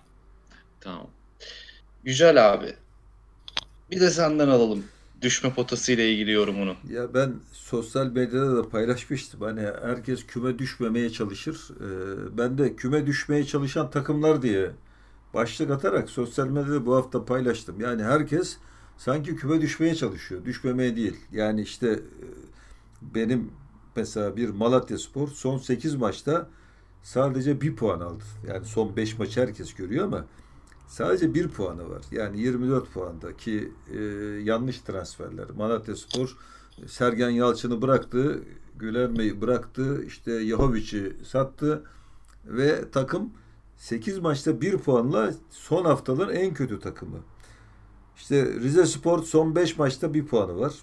[0.81, 1.07] Tamam.
[2.03, 2.75] Güzel abi.
[3.91, 4.83] Bir de senden alalım.
[5.21, 6.75] Düşme potası ile ilgili yorumunu.
[6.89, 9.41] Ya ben sosyal medyada da paylaşmıştım.
[9.41, 11.69] Hani herkes küme düşmemeye çalışır.
[11.79, 14.71] Ee, ben de küme düşmeye çalışan takımlar diye
[15.33, 17.81] başlık atarak sosyal medyada bu hafta paylaştım.
[17.81, 18.57] Yani herkes
[18.97, 20.45] sanki küme düşmeye çalışıyor.
[20.45, 21.15] Düşmemeye değil.
[21.31, 22.25] Yani işte e,
[23.01, 23.51] benim
[23.95, 26.49] mesela bir Malatyaspor son 8 maçta
[27.07, 28.23] sadece bir puan aldı.
[28.47, 30.25] Yani son 5 maç herkes görüyor ama
[30.87, 32.01] Sadece bir puanı var.
[32.11, 34.01] Yani 24 puandaki e,
[34.43, 35.49] yanlış transferler.
[35.49, 36.37] Malatyaspor
[36.83, 38.43] e, Sergen Yalçın'ı bıraktı,
[38.79, 41.83] Gülerme'yi bıraktı, işte Yahovic'i sattı
[42.45, 43.33] ve takım
[43.77, 47.19] 8 maçta 1 puanla son haftaların en kötü takımı.
[48.17, 50.73] İşte Rize Spor son 5 maçta 1 puanı var.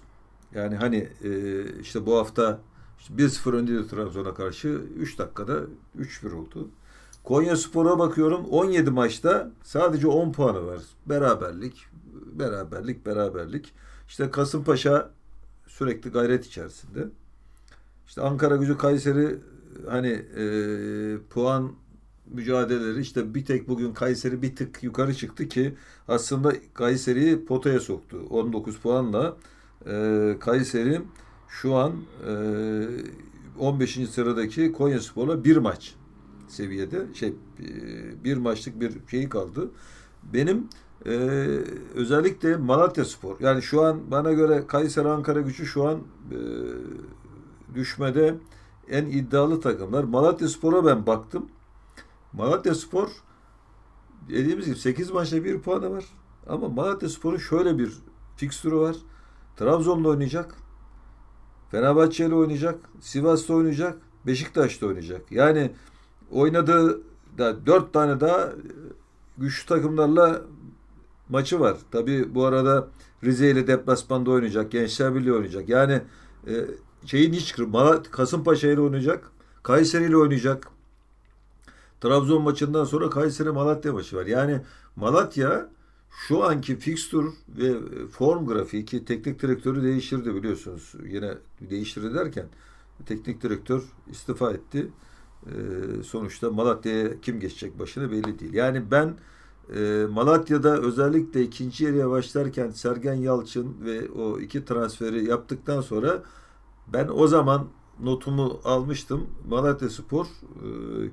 [0.55, 2.59] Yani hani e, işte bu hafta
[2.99, 5.61] işte 1-0 öndeydi Trabzon'a karşı 3 dakikada
[5.99, 6.69] 3-1 oldu.
[7.23, 10.79] Konya Spor'a bakıyorum 17 maçta sadece 10 puanı var.
[11.05, 11.85] Beraberlik,
[12.33, 13.73] beraberlik, beraberlik.
[14.07, 15.09] İşte Kasımpaşa
[15.67, 17.07] sürekli gayret içerisinde.
[18.07, 19.35] İşte Ankara Gücü Kayseri
[19.89, 20.45] hani e,
[21.29, 21.71] puan
[22.27, 25.75] mücadeleleri işte bir tek bugün Kayseri bir tık yukarı çıktı ki
[26.07, 28.17] aslında Kayseri'yi potaya soktu.
[28.29, 29.37] 19 puanla
[29.85, 31.01] e, Kayseri
[31.61, 31.93] şu an
[32.27, 32.33] e,
[33.59, 34.09] 15.
[34.09, 35.95] sıradaki Konya Spor'la bir maç
[36.47, 37.33] seviyede şey e,
[38.23, 39.69] bir maçlık bir şey kaldı.
[40.33, 40.67] Benim
[41.05, 41.11] e,
[41.95, 45.99] özellikle Malatya Spor yani şu an bana göre Kayseri Ankara gücü şu an
[46.31, 46.39] e,
[47.75, 48.35] düşmede
[48.89, 50.03] en iddialı takımlar.
[50.03, 51.49] Malatya Spor'a ben baktım.
[52.33, 53.09] Malatya Spor
[54.29, 56.05] dediğimiz gibi 8 maçta bir puanı var.
[56.47, 57.93] Ama Malatya Spor'un şöyle bir
[58.37, 58.95] fikstürü var.
[59.57, 60.64] Trabzon'da oynayacak.
[61.71, 62.79] Fenerbahçe ile oynayacak.
[63.01, 63.97] Sivas'ta oynayacak.
[64.27, 65.31] Beşiktaş'ta oynayacak.
[65.31, 65.71] Yani
[66.31, 67.01] oynadığı
[67.37, 68.53] da dört tane daha
[69.37, 70.41] güçlü takımlarla
[71.29, 71.77] maçı var.
[71.91, 72.87] Tabi bu arada
[73.23, 74.71] Rize ile deplasmanda oynayacak.
[74.71, 75.69] Gençler Birliği oynayacak.
[75.69, 76.01] Yani
[76.47, 76.53] e,
[77.05, 77.55] şeyin hiç
[78.11, 79.31] Kasımpaşa ile oynayacak.
[79.63, 80.67] Kayseri ile oynayacak.
[82.01, 84.25] Trabzon maçından sonra Kayseri Malatya maçı var.
[84.25, 84.61] Yani
[84.95, 85.69] Malatya
[86.17, 87.25] şu anki fikstür
[87.57, 87.73] ve
[88.07, 90.93] form grafiği ki teknik direktörü değiştirdi biliyorsunuz.
[91.05, 92.45] Yine değiştirdi derken
[93.05, 94.87] teknik direktör istifa etti.
[95.45, 98.53] Ee, sonuçta Malatya'ya kim geçecek başına belli değil.
[98.53, 99.17] Yani ben
[99.75, 106.23] e, Malatya'da özellikle ikinci yarıya başlarken Sergen Yalçın ve o iki transferi yaptıktan sonra
[106.87, 107.67] ben o zaman
[108.03, 109.27] notumu almıştım.
[109.49, 110.29] Malatya Spor e,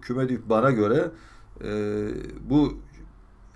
[0.01, 1.11] küme bana göre
[1.65, 2.09] e,
[2.51, 2.73] bu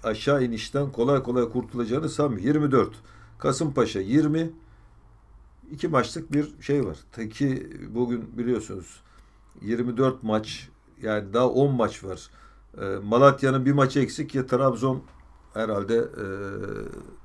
[0.07, 2.47] aşağı inişten kolay kolay kurtulacağını sanmıyorum.
[2.47, 2.91] 24.
[3.39, 4.51] Kasımpaşa 20.
[5.71, 6.97] iki maçlık bir şey var.
[7.31, 9.01] Ki bugün biliyorsunuz
[9.63, 10.69] 24 maç
[11.03, 12.31] yani daha 10 maç var.
[12.81, 15.03] E, Malatya'nın bir maçı eksik ya Trabzon
[15.55, 16.27] herhalde e,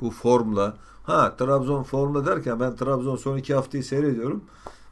[0.02, 4.44] bu formla ha Trabzon formla derken ben Trabzon son iki haftayı seyrediyorum.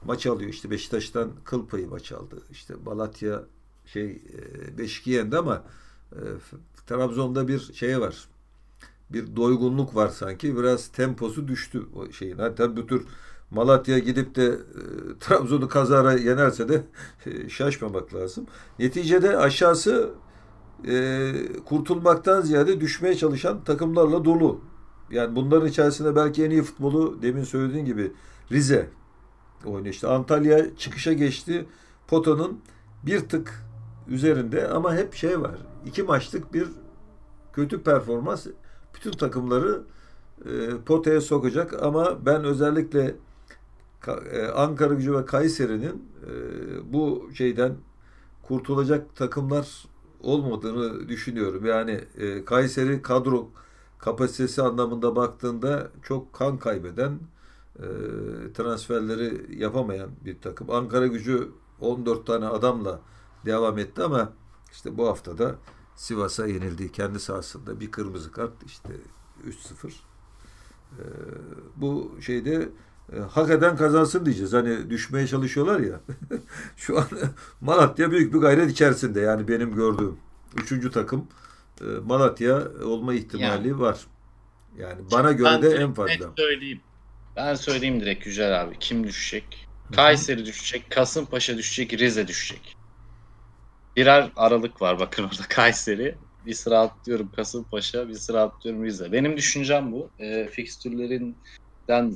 [0.06, 2.42] Maç alıyor işte Beşiktaş'tan kıl payı maç aldı.
[2.52, 3.44] İşte Malatya
[3.86, 5.64] şey e, Beşik'i yendi ama
[6.12, 6.20] e,
[6.90, 8.28] Trabzon'da bir şey var.
[9.10, 10.58] Bir doygunluk var sanki.
[10.58, 12.38] Biraz temposu düştü o şeyin.
[12.38, 13.06] Hatta bu tür
[13.52, 14.54] Malatya gidip de e,
[15.20, 16.84] Trabzon'u kazara yenerse de
[17.26, 18.48] e, şaşmamak lazım.
[18.80, 20.10] Neticede aşağısı
[20.88, 21.32] e,
[21.66, 24.62] kurtulmaktan ziyade düşmeye çalışan takımlarla dolu.
[25.12, 28.12] Yani bunların içerisinde belki en iyi futbolu demin söylediğin gibi
[28.52, 28.90] Rize
[29.66, 29.94] oynuyor.
[29.94, 31.66] İşte Antalya çıkışa geçti.
[32.08, 32.60] Potanın
[33.04, 33.66] bir tık
[34.08, 35.69] üzerinde ama hep şey var.
[35.86, 36.68] İki maçlık bir
[37.54, 38.48] kötü performans
[38.96, 39.82] bütün takımları
[40.46, 43.16] e, potaya sokacak ama ben özellikle
[44.32, 46.34] e, Ankara Gücü ve Kayseri'nin e,
[46.94, 47.76] bu şeyden
[48.44, 49.86] kurtulacak takımlar
[50.22, 51.66] olmadığını düşünüyorum.
[51.66, 53.50] Yani e, Kayseri kadro
[54.00, 57.20] kapasitesi anlamında baktığında çok kan kaybeden
[57.80, 57.86] e,
[58.54, 60.70] transferleri yapamayan bir takım.
[60.70, 63.00] Ankara gücü 14 tane adamla
[63.46, 64.34] devam etti ama
[64.72, 65.56] işte bu haftada
[65.96, 66.92] Sivas'a yenildi.
[66.92, 68.90] Kendi sahasında bir kırmızı kart işte
[69.48, 69.88] 3-0.
[69.88, 71.04] E,
[71.76, 72.70] bu şeyde
[73.14, 74.54] e, hak eden kazansın diyeceğiz.
[74.54, 76.00] Hani düşmeye çalışıyorlar ya.
[76.78, 77.08] Şu an
[77.62, 80.18] Malatya büyük bir gayret içerisinde yani benim gördüğüm.
[80.56, 81.28] Üçüncü takım
[81.82, 83.80] e, Malatya olma ihtimali yani.
[83.80, 84.00] var.
[84.78, 86.32] Yani bana göre ben de en fazla.
[86.38, 86.82] söyleyeyim.
[87.36, 88.76] Ben söyleyeyim direkt Yücel abi.
[88.80, 89.68] Kim düşecek?
[89.96, 92.78] Kayseri düşecek, Kasımpaşa düşecek, Rize düşecek.
[94.00, 96.16] Birer aralık var bakın orada Kayseri.
[96.46, 99.12] Bir sıra atlıyorum Kasımpaşa, bir sıra atlıyorum Rize.
[99.12, 100.10] Benim düşüncem bu.
[100.20, 102.16] E, fikstürlerinden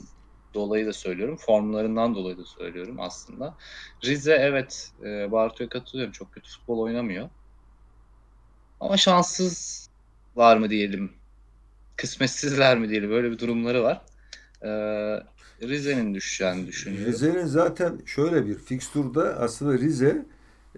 [0.53, 1.37] dolayı da söylüyorum.
[1.37, 3.57] Formlarından dolayı da söylüyorum aslında.
[4.03, 6.11] Rize evet e, Bartu'ya katılıyorum.
[6.11, 7.29] Çok kötü futbol oynamıyor.
[8.79, 9.89] Ama şanssız
[10.35, 11.11] var mı diyelim.
[11.95, 13.09] Kısmetsizler mi diyelim.
[13.09, 14.01] Böyle bir durumları var.
[14.61, 14.69] Ee,
[15.61, 17.07] Rize'nin düşeceğini düşünüyorum.
[17.07, 20.25] Rize'nin zaten şöyle bir fikstürde aslında Rize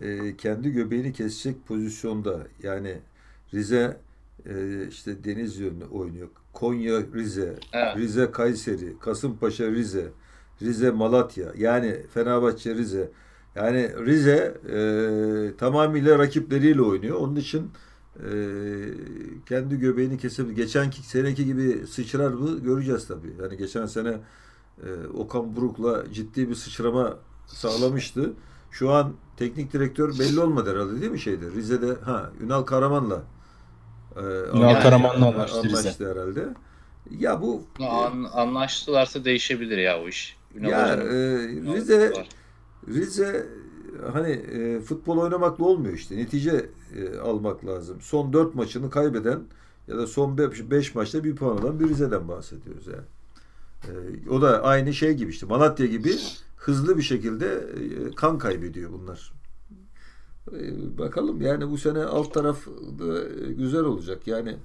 [0.02, 2.48] e, kendi göbeğini kesecek pozisyonda.
[2.64, 2.98] Yani
[3.54, 3.98] Rize
[4.46, 6.28] e, işte Denizli oynuyor.
[6.54, 7.98] Konya Rize, evet.
[7.98, 10.08] Rize Kayseri, Kasımpaşa Rize,
[10.62, 11.54] Rize Malatya.
[11.58, 13.12] Yani Fenerbahçe Rize.
[13.56, 17.20] Yani Rize e, tamamıyla rakipleriyle oynuyor.
[17.20, 17.72] Onun için
[18.16, 18.32] e,
[19.46, 23.34] kendi göbeğini kesip geçen seneki gibi sıçrar mı göreceğiz tabii.
[23.42, 24.18] Yani geçen sene
[24.84, 28.34] e, Okan Buruk'la ciddi bir sıçrama sağlamıştı.
[28.76, 31.52] Şu an teknik direktör belli olmadı herhalde değil mi şeyde?
[31.52, 33.24] Rize'de ha Ünal Karaman'la
[34.16, 34.22] e,
[34.58, 36.48] Ünal yani, Karaman'la anlaştı, anlaştı herhalde.
[37.20, 40.38] Ya bu An, anlaştılarsa değişebilir ya o iş.
[40.56, 42.14] Ünal ya e, Rize
[42.88, 43.48] Rize
[44.14, 46.18] hani e, futbol oynamakla olmuyor işte.
[46.18, 48.02] Netice e, almak lazım.
[48.02, 49.40] Son dört maçını kaybeden
[49.88, 53.06] ya da son beş, beş maçta bir puan alan bir Rize'den bahsediyoruz yani.
[53.84, 55.46] E, o da aynı şey gibi işte.
[55.46, 56.16] Malatya gibi
[56.65, 59.34] hızlı bir şekilde e, kan kaybediyor bunlar.
[60.51, 62.67] E, bakalım yani bu sene alt taraf
[62.99, 64.28] da güzel olacak.
[64.28, 64.57] Yani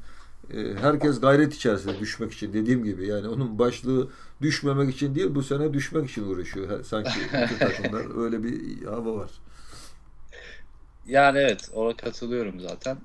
[0.55, 4.09] e, herkes gayret içerisinde düşmek için dediğim gibi yani onun başlığı
[4.43, 9.31] düşmemek için değil bu sene düşmek için uğraşıyor sanki bütün takımlar öyle bir hava var.
[11.07, 12.99] Yani evet ona katılıyorum zaten.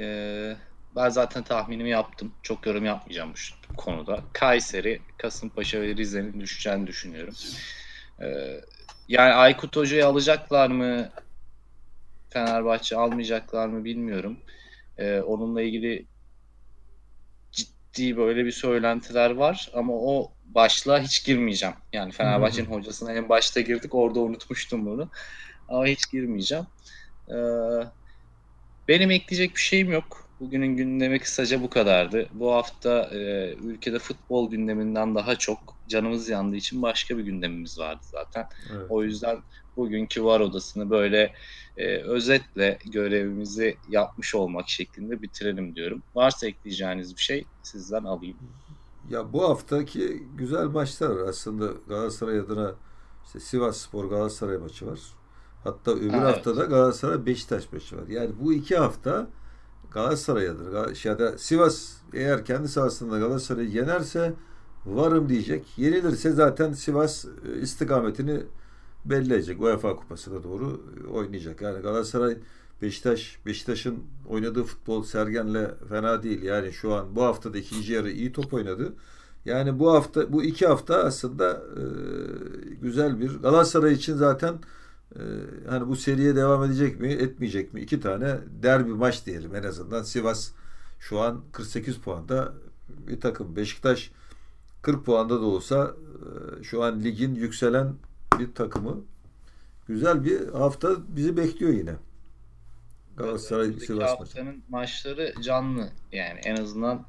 [0.00, 0.56] Ee,
[0.96, 2.32] ben zaten tahminimi yaptım.
[2.42, 3.32] Çok yorum yapmayacağım
[3.72, 4.20] bu konuda.
[4.32, 7.34] Kayseri, Kasımpaşa ve Rize'nin düşeceğini düşünüyorum.
[8.20, 8.60] Ee,
[9.08, 11.10] yani Aykut Hoca'yı alacaklar mı?
[12.28, 14.38] Fenerbahçe almayacaklar mı bilmiyorum.
[14.96, 16.06] Ee, onunla ilgili
[17.52, 21.74] ciddi böyle bir söylentiler var ama o başlığa hiç girmeyeceğim.
[21.92, 23.94] Yani Fenerbahçe'nin hocasına en başta girdik.
[23.94, 25.10] Orada unutmuştum bunu.
[25.68, 26.66] Ama hiç girmeyeceğim.
[27.28, 27.34] Ee,
[28.88, 30.28] benim ekleyecek bir şeyim yok.
[30.40, 32.28] Bugünün gündemi kısaca bu kadardı.
[32.32, 33.18] Bu hafta e,
[33.54, 38.46] ülkede futbol gündeminden daha çok canımız yandığı için başka bir gündemimiz vardı zaten.
[38.72, 38.86] Evet.
[38.88, 39.38] O yüzden
[39.76, 41.32] bugünkü var odasını böyle
[41.76, 46.02] e, özetle görevimizi yapmış olmak şeklinde bitirelim diyorum.
[46.14, 48.36] Varsa ekleyeceğiniz bir şey sizden alayım.
[49.10, 51.28] Ya bu haftaki güzel maçlar.
[51.28, 52.74] Aslında Galatasaray adına
[53.26, 55.00] işte Sivas Spor Galatasaray maçı var.
[55.64, 56.22] Hatta öbür evet.
[56.22, 58.08] haftada Galatasaray Beşiktaş maçı var.
[58.08, 59.26] Yani bu iki hafta
[59.90, 60.72] Galatasaray'adır.
[60.72, 64.34] Gal- Ya da Sivas eğer kendi sahasında Galatasaray'ı yenerse
[64.86, 65.64] varım diyecek.
[65.76, 68.40] Yenilirse zaten Sivas e, istikametini
[69.04, 69.60] belli edecek.
[69.60, 70.80] UEFA Kupası'na doğru
[71.12, 71.60] oynayacak.
[71.60, 72.36] Yani Galatasaray
[72.82, 76.42] Beşiktaş Beşiktaş'ın oynadığı futbol Sergen'le fena değil.
[76.42, 78.92] Yani şu an bu hafta da ikinci yarı iyi top oynadı.
[79.44, 81.82] Yani bu hafta bu iki hafta aslında e,
[82.74, 84.54] güzel bir Galatasaray için zaten
[85.16, 85.20] e,
[85.68, 87.80] hani bu seriye devam edecek mi, etmeyecek mi?
[87.80, 90.02] İki tane derbi maç diyelim en azından.
[90.02, 90.50] Sivas
[91.00, 92.52] şu an 48 puanda
[92.88, 93.56] bir takım.
[93.56, 94.12] Beşiktaş
[94.82, 95.94] 40 puanda da olsa
[96.60, 97.94] e, şu an ligin yükselen
[98.38, 99.00] bir takımı.
[99.88, 101.94] Güzel bir hafta bizi bekliyor yine.
[103.16, 104.18] Galatasaray Sivas maçı.
[104.18, 105.88] haftanın maçları canlı.
[106.12, 107.06] Yani en azından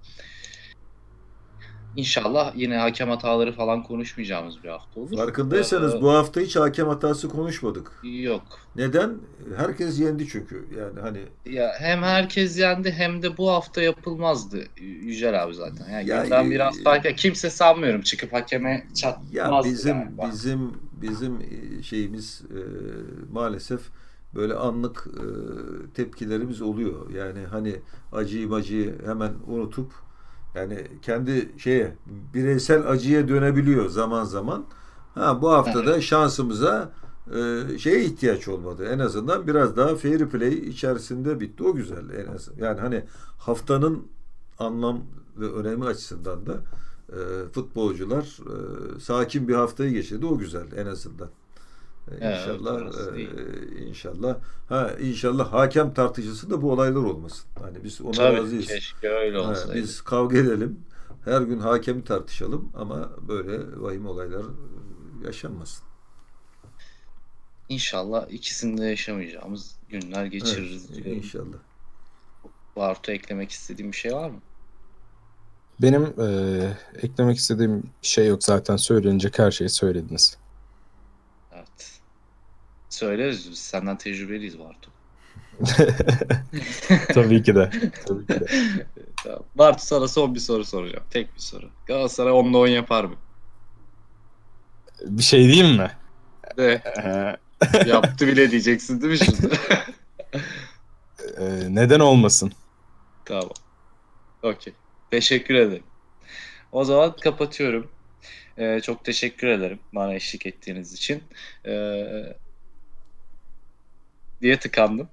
[1.96, 5.18] İnşallah yine hakem hataları falan konuşmayacağımız bir hafta olur.
[5.18, 7.92] Farkındaysanız Ee, bu hafta hiç hakem hatası konuşmadık.
[8.04, 8.44] Yok.
[8.76, 9.14] Neden?
[9.58, 10.68] Herkes yendi çünkü.
[10.80, 11.20] Yani hani
[11.56, 15.90] Ya hem herkes yendi hem de bu hafta yapılmazdı Yücel abi zaten.
[15.90, 17.14] Yani Ya, gündem e, biraz farklı.
[17.14, 20.30] Kimse sanmıyorum çıkıp hakeme Ya çatmazdı bizim galiba.
[20.34, 20.72] bizim
[21.02, 22.60] bizim e, şeyimiz e,
[23.34, 23.82] maalesef
[24.36, 25.24] böyle anlık e,
[25.94, 27.10] tepkilerimiz oluyor.
[27.10, 27.76] Yani hani
[28.12, 29.92] acıyı macıyı hemen unutup
[30.56, 31.96] yani kendi şeye
[32.34, 34.66] bireysel acıya dönebiliyor zaman zaman.
[35.16, 36.92] Ha bu hafta da şansımıza
[37.36, 38.86] e, şeye ihtiyaç olmadı.
[38.86, 41.64] En azından biraz daha fair play içerisinde bitti.
[41.64, 42.66] O güzel en azından.
[42.66, 43.04] Yani hani
[43.38, 44.08] haftanın
[44.60, 45.02] anlam
[45.38, 46.54] ve önemi açısından da
[47.10, 47.20] e,
[47.52, 50.26] futbolcular e, sakin bir haftayı geçirdi.
[50.26, 51.30] O güzel en azından.
[52.12, 53.30] E, Evet, inşallah orası e, değil.
[53.88, 54.38] inşallah
[54.70, 57.46] ha inşallah hakem tartışısında bu olaylar olmasın.
[57.62, 58.68] Hani biz ona Tabii razıyız.
[58.68, 59.76] keşke öyle Ha, olsaydı.
[59.76, 60.80] biz kavga edelim.
[61.26, 64.46] Her gün hakemi tartışalım ama böyle vahim olaylar
[65.26, 65.84] yaşanmasın.
[67.70, 71.14] İnşallah ikisini de yaşamayacağımız günler geçiririz Evet, diyorum.
[71.14, 71.58] inşallah.
[72.76, 74.40] Bartu eklemek istediğim bir şey var mı?
[75.82, 80.38] Benim eee, eklemek istediğim bir şey yok zaten söylenecek her şeyi söylediniz.
[82.94, 83.60] Söyleriz biz.
[83.60, 84.92] Senden tecrübeliyiz Bartu.
[87.14, 87.70] Tabii ki de.
[88.06, 88.46] Tabii ki de.
[89.24, 89.44] Tamam.
[89.56, 91.04] Bartu sana son bir soru soracağım.
[91.10, 91.70] Tek bir soru.
[91.86, 93.16] Galatasaray 10'da 10 yapar mı?
[95.06, 95.92] Bir şey diyeyim mi?
[96.58, 96.82] De
[97.86, 99.56] yaptı bile diyeceksin değil mi şimdi?
[101.40, 102.52] eee, neden olmasın?
[103.26, 103.50] tamam.
[104.44, 104.74] Okey.
[105.12, 105.84] Teşekkür ederim.
[106.72, 107.92] O zaman kapatıyorum.
[108.58, 111.24] Ee, çok teşekkür ederim bana eşlik ettiğiniz için.
[111.66, 112.38] Ee,
[114.44, 115.10] diye tıkandım.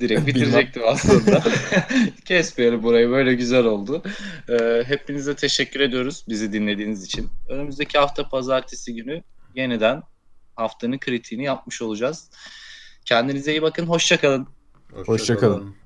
[0.00, 1.42] Direkt bitirecektim aslında.
[2.24, 3.10] Kesmeyelim burayı.
[3.10, 4.02] Böyle güzel oldu.
[4.48, 7.28] Ee, hepinize teşekkür ediyoruz bizi dinlediğiniz için.
[7.48, 9.22] Önümüzdeki hafta pazartesi günü
[9.54, 10.02] yeniden
[10.56, 12.30] haftanın kritiğini yapmış olacağız.
[13.04, 13.86] Kendinize iyi bakın.
[13.86, 14.48] Hoşça kalın.
[15.06, 15.76] Hoşça kalın.